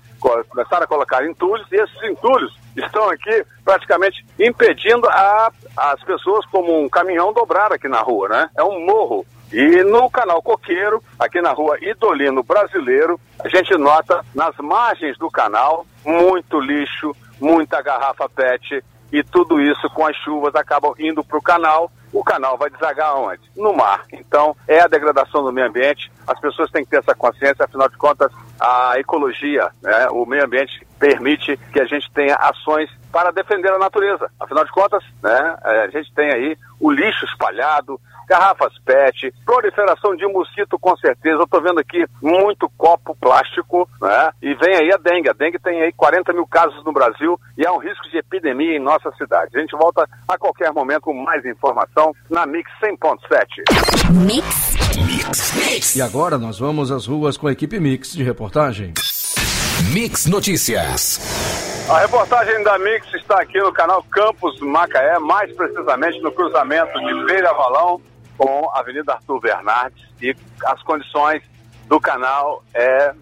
começaram 0.49 0.83
a 0.83 0.87
colocar 0.87 1.25
entulhos, 1.25 1.67
e 1.71 1.75
esses 1.75 2.03
entulhos 2.03 2.55
estão 2.75 3.09
aqui 3.09 3.45
praticamente 3.63 4.25
impedindo 4.39 5.07
a, 5.07 5.51
as 5.77 6.03
pessoas, 6.03 6.45
como 6.47 6.83
um 6.83 6.89
caminhão, 6.89 7.33
dobrar 7.33 7.71
aqui 7.71 7.87
na 7.87 8.01
rua, 8.01 8.29
né? 8.29 8.49
É 8.57 8.63
um 8.63 8.85
morro. 8.85 9.25
E 9.51 9.83
no 9.83 10.09
canal 10.09 10.41
Coqueiro, 10.41 11.03
aqui 11.19 11.41
na 11.41 11.51
rua 11.51 11.77
Idolino 11.81 12.41
Brasileiro, 12.41 13.19
a 13.43 13.49
gente 13.49 13.77
nota 13.77 14.23
nas 14.33 14.55
margens 14.57 15.17
do 15.17 15.29
canal 15.29 15.85
muito 16.05 16.59
lixo, 16.59 17.13
muita 17.39 17.81
garrafa 17.81 18.29
PET, 18.29 18.83
e 19.11 19.23
tudo 19.23 19.61
isso 19.61 19.89
com 19.89 20.05
as 20.05 20.15
chuvas 20.17 20.55
acabam 20.55 20.93
indo 20.99 21.23
para 21.23 21.37
o 21.37 21.41
canal 21.41 21.91
o 22.13 22.23
canal 22.23 22.57
vai 22.57 22.69
desagar 22.69 23.15
onde? 23.15 23.41
No 23.55 23.73
mar. 23.73 24.03
Então, 24.11 24.55
é 24.67 24.81
a 24.81 24.87
degradação 24.87 25.43
do 25.43 25.51
meio 25.51 25.67
ambiente. 25.67 26.11
As 26.27 26.39
pessoas 26.39 26.69
têm 26.69 26.83
que 26.83 26.91
ter 26.91 26.97
essa 26.97 27.15
consciência, 27.15 27.63
afinal 27.63 27.87
de 27.87 27.97
contas, 27.97 28.31
a 28.59 28.99
ecologia, 28.99 29.69
né, 29.81 30.07
o 30.11 30.25
meio 30.25 30.45
ambiente 30.45 30.85
permite 30.99 31.57
que 31.71 31.79
a 31.79 31.85
gente 31.85 32.11
tenha 32.11 32.35
ações 32.35 32.89
para 33.11 33.31
defender 33.31 33.71
a 33.71 33.77
natureza. 33.77 34.29
Afinal 34.39 34.65
de 34.65 34.71
contas, 34.71 35.03
né, 35.21 35.57
a 35.63 35.87
gente 35.87 36.13
tem 36.13 36.31
aí 36.31 36.57
o 36.79 36.91
lixo 36.91 37.25
espalhado, 37.25 37.99
garrafas 38.27 38.73
PET, 38.85 39.33
proliferação 39.45 40.15
de 40.15 40.25
mosquito 40.27 40.79
com 40.79 40.95
certeza. 40.97 41.37
Eu 41.37 41.43
estou 41.43 41.61
vendo 41.61 41.79
aqui 41.79 42.05
muito 42.21 42.69
copo 42.77 43.15
plástico, 43.15 43.89
né? 44.01 44.31
E 44.41 44.53
vem 44.55 44.75
aí 44.75 44.91
a 44.91 44.97
dengue. 44.97 45.29
A 45.29 45.33
dengue 45.33 45.59
tem 45.59 45.81
aí 45.81 45.91
40 45.93 46.33
mil 46.33 46.47
casos 46.47 46.83
no 46.83 46.91
Brasil 46.91 47.39
e 47.57 47.65
há 47.65 47.71
um 47.71 47.79
risco 47.79 48.09
de 48.09 48.17
epidemia 48.17 48.75
em 48.75 48.79
nossa 48.79 49.11
cidade. 49.17 49.57
A 49.57 49.59
gente 49.59 49.75
volta 49.75 50.07
a 50.27 50.37
qualquer 50.37 50.71
momento 50.71 51.01
com 51.01 51.13
mais 51.13 51.45
informação 51.45 52.13
na 52.29 52.45
Mix 52.45 52.69
100.7. 52.81 53.19
Mix. 54.25 54.81
Mix. 54.97 55.53
Mix. 55.53 55.95
E 55.95 56.01
agora 56.01 56.37
nós 56.37 56.59
vamos 56.59 56.91
às 56.91 57.05
ruas 57.05 57.37
com 57.37 57.47
a 57.47 57.51
equipe 57.51 57.79
Mix 57.79 58.13
de 58.13 58.23
reportagem. 58.23 58.93
Mix 59.93 60.25
Notícias. 60.27 61.19
A 61.89 61.99
reportagem 61.99 62.63
da 62.63 62.77
Mix 62.77 63.13
está 63.13 63.41
aqui 63.41 63.59
no 63.59 63.73
canal 63.73 64.03
Campos 64.03 64.59
Macaé, 64.61 65.19
mais 65.19 65.51
precisamente 65.53 66.21
no 66.21 66.31
cruzamento 66.31 66.97
de 66.99 67.25
Feira 67.25 67.51
Valão 67.53 67.99
com 68.41 68.71
a 68.73 68.79
Avenida 68.79 69.13
Arthur 69.13 69.39
Bernardes 69.39 70.03
e 70.19 70.35
as 70.65 70.81
condições 70.81 71.43
do 71.85 71.99
canal 71.99 72.63
é 72.73 73.13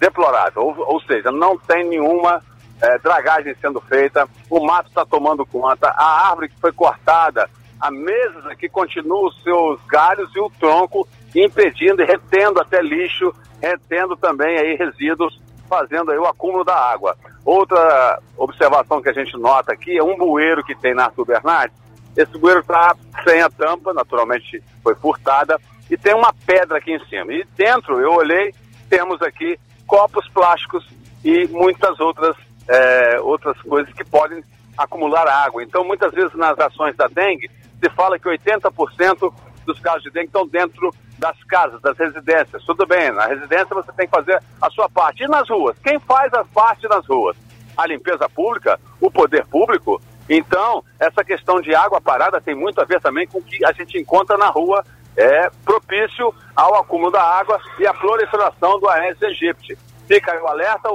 deplorável, 0.00 0.62
ou, 0.62 0.74
ou 0.94 1.00
seja, 1.02 1.30
não 1.30 1.58
tem 1.58 1.86
nenhuma 1.86 2.42
é, 2.80 2.98
dragagem 2.98 3.54
sendo 3.60 3.78
feita, 3.82 4.26
o 4.48 4.64
mato 4.64 4.88
está 4.88 5.04
tomando 5.04 5.44
conta, 5.44 5.90
a 5.90 6.28
árvore 6.28 6.48
que 6.48 6.58
foi 6.58 6.72
cortada 6.72 7.46
há 7.78 7.90
meses 7.90 8.46
aqui 8.46 8.66
continua 8.66 9.28
os 9.28 9.42
seus 9.42 9.78
galhos 9.84 10.34
e 10.34 10.40
o 10.40 10.48
tronco 10.58 11.06
impedindo 11.36 12.00
e 12.00 12.06
retendo 12.06 12.58
até 12.58 12.80
lixo, 12.80 13.34
retendo 13.60 14.16
também 14.16 14.56
aí 14.58 14.76
resíduos, 14.76 15.38
fazendo 15.68 16.10
aí 16.10 16.16
o 16.16 16.26
acúmulo 16.26 16.64
da 16.64 16.74
água. 16.74 17.14
Outra 17.44 18.18
observação 18.38 19.02
que 19.02 19.10
a 19.10 19.12
gente 19.12 19.36
nota 19.36 19.74
aqui 19.74 19.98
é 19.98 20.02
um 20.02 20.16
bueiro 20.16 20.64
que 20.64 20.74
tem 20.74 20.94
na 20.94 21.04
Arthur 21.04 21.26
Bernardes, 21.26 21.83
esse 22.16 22.38
bueiro 22.38 22.60
está 22.60 22.96
sem 23.24 23.40
a 23.40 23.50
tampa, 23.50 23.92
naturalmente 23.92 24.62
foi 24.82 24.94
furtada, 24.94 25.58
e 25.90 25.96
tem 25.96 26.14
uma 26.14 26.32
pedra 26.46 26.78
aqui 26.78 26.92
em 26.92 27.04
cima. 27.06 27.32
E 27.32 27.44
dentro, 27.56 28.00
eu 28.00 28.12
olhei, 28.12 28.54
temos 28.88 29.20
aqui 29.22 29.58
copos 29.86 30.28
plásticos 30.28 30.86
e 31.24 31.46
muitas 31.48 31.98
outras, 32.00 32.36
é, 32.68 33.20
outras 33.20 33.60
coisas 33.62 33.92
que 33.94 34.04
podem 34.04 34.42
acumular 34.76 35.26
água. 35.28 35.62
Então, 35.62 35.84
muitas 35.84 36.12
vezes 36.12 36.34
nas 36.34 36.58
ações 36.58 36.96
da 36.96 37.06
dengue, 37.06 37.50
se 37.82 37.90
fala 37.90 38.18
que 38.18 38.28
80% 38.28 39.32
dos 39.66 39.78
casos 39.80 40.02
de 40.02 40.10
dengue 40.10 40.26
estão 40.26 40.46
dentro 40.46 40.90
das 41.18 41.42
casas, 41.44 41.80
das 41.80 41.96
residências. 41.96 42.62
Tudo 42.64 42.86
bem, 42.86 43.10
na 43.12 43.26
residência 43.26 43.74
você 43.74 43.92
tem 43.92 44.06
que 44.06 44.16
fazer 44.16 44.40
a 44.60 44.70
sua 44.70 44.88
parte. 44.88 45.22
E 45.22 45.28
nas 45.28 45.48
ruas? 45.48 45.76
Quem 45.78 45.98
faz 46.00 46.32
a 46.34 46.44
parte 46.44 46.88
nas 46.88 47.06
ruas? 47.06 47.36
A 47.76 47.86
limpeza 47.86 48.28
pública, 48.28 48.78
o 49.00 49.10
poder 49.10 49.46
público, 49.46 50.00
então, 50.28 50.82
essa 50.98 51.22
questão 51.22 51.60
de 51.60 51.74
água 51.74 52.00
parada 52.00 52.40
tem 52.40 52.54
muito 52.54 52.80
a 52.80 52.84
ver 52.84 53.00
também 53.00 53.26
com 53.26 53.38
o 53.38 53.42
que 53.42 53.64
a 53.64 53.72
gente 53.72 53.98
encontra 53.98 54.36
na 54.38 54.48
rua, 54.48 54.84
é 55.16 55.50
propício 55.64 56.34
ao 56.56 56.74
acúmulo 56.76 57.10
da 57.10 57.22
água 57.22 57.60
e 57.78 57.86
à 57.86 57.94
proliferação 57.94 58.80
do 58.80 58.88
Aedes 58.88 59.22
aegypti. 59.22 59.78
Fica 60.08 60.32
aí 60.32 60.38
o 60.38 60.48
alerta, 60.48 60.88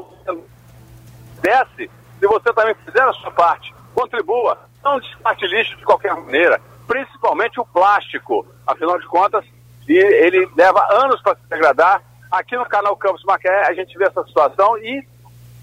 desce, 1.41 1.89
se 2.19 2.27
você 2.27 2.53
também 2.53 2.75
fizer 2.85 3.03
a 3.03 3.13
sua 3.13 3.31
parte, 3.31 3.73
contribua, 3.93 4.57
não 4.83 4.99
descarte 4.99 5.47
lixo 5.47 5.77
de 5.77 5.85
qualquer 5.85 6.13
maneira, 6.13 6.59
principalmente 6.87 7.59
o 7.59 7.65
plástico, 7.65 8.45
afinal 8.65 8.99
de 8.99 9.05
contas, 9.07 9.45
ele 9.87 10.49
leva 10.55 10.85
anos 10.91 11.21
para 11.21 11.35
se 11.35 11.47
degradar. 11.49 12.01
Aqui 12.31 12.55
no 12.55 12.65
canal 12.65 12.95
Campos 12.95 13.23
Macaé 13.23 13.67
a 13.67 13.73
gente 13.73 13.97
vê 13.97 14.05
essa 14.05 14.23
situação 14.23 14.77
e 14.77 15.03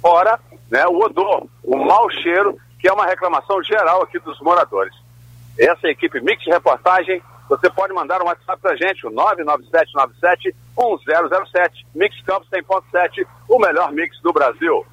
fora 0.00 0.38
né, 0.70 0.85
o 0.87 0.98
odor, 0.98 1.46
o 1.62 1.76
mau 1.76 2.11
cheiro 2.11 2.59
que 2.87 2.90
é 2.90 2.92
uma 2.92 3.05
reclamação 3.05 3.61
geral 3.64 4.01
aqui 4.01 4.16
dos 4.20 4.40
moradores. 4.40 4.94
Essa 5.59 5.88
é 5.88 5.90
equipe 5.90 6.20
Mix 6.20 6.44
Reportagem, 6.46 7.20
você 7.49 7.68
pode 7.68 7.92
mandar 7.92 8.22
um 8.22 8.27
WhatsApp 8.27 8.62
pra 8.62 8.77
gente, 8.77 9.05
o 9.05 9.11
99797-1007. 9.11 10.55
Mix 11.92 12.14
Campos 12.22 12.49
100.7, 12.49 13.27
o 13.49 13.59
melhor 13.59 13.90
mix 13.90 14.20
do 14.22 14.33
Brasil. 14.33 14.87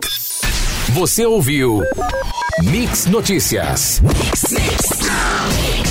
Você 0.96 1.24
ouviu 1.24 1.82
Mix 2.64 3.06
Notícias. 3.06 4.02
Mix, 4.02 4.52
mix. 4.52 5.83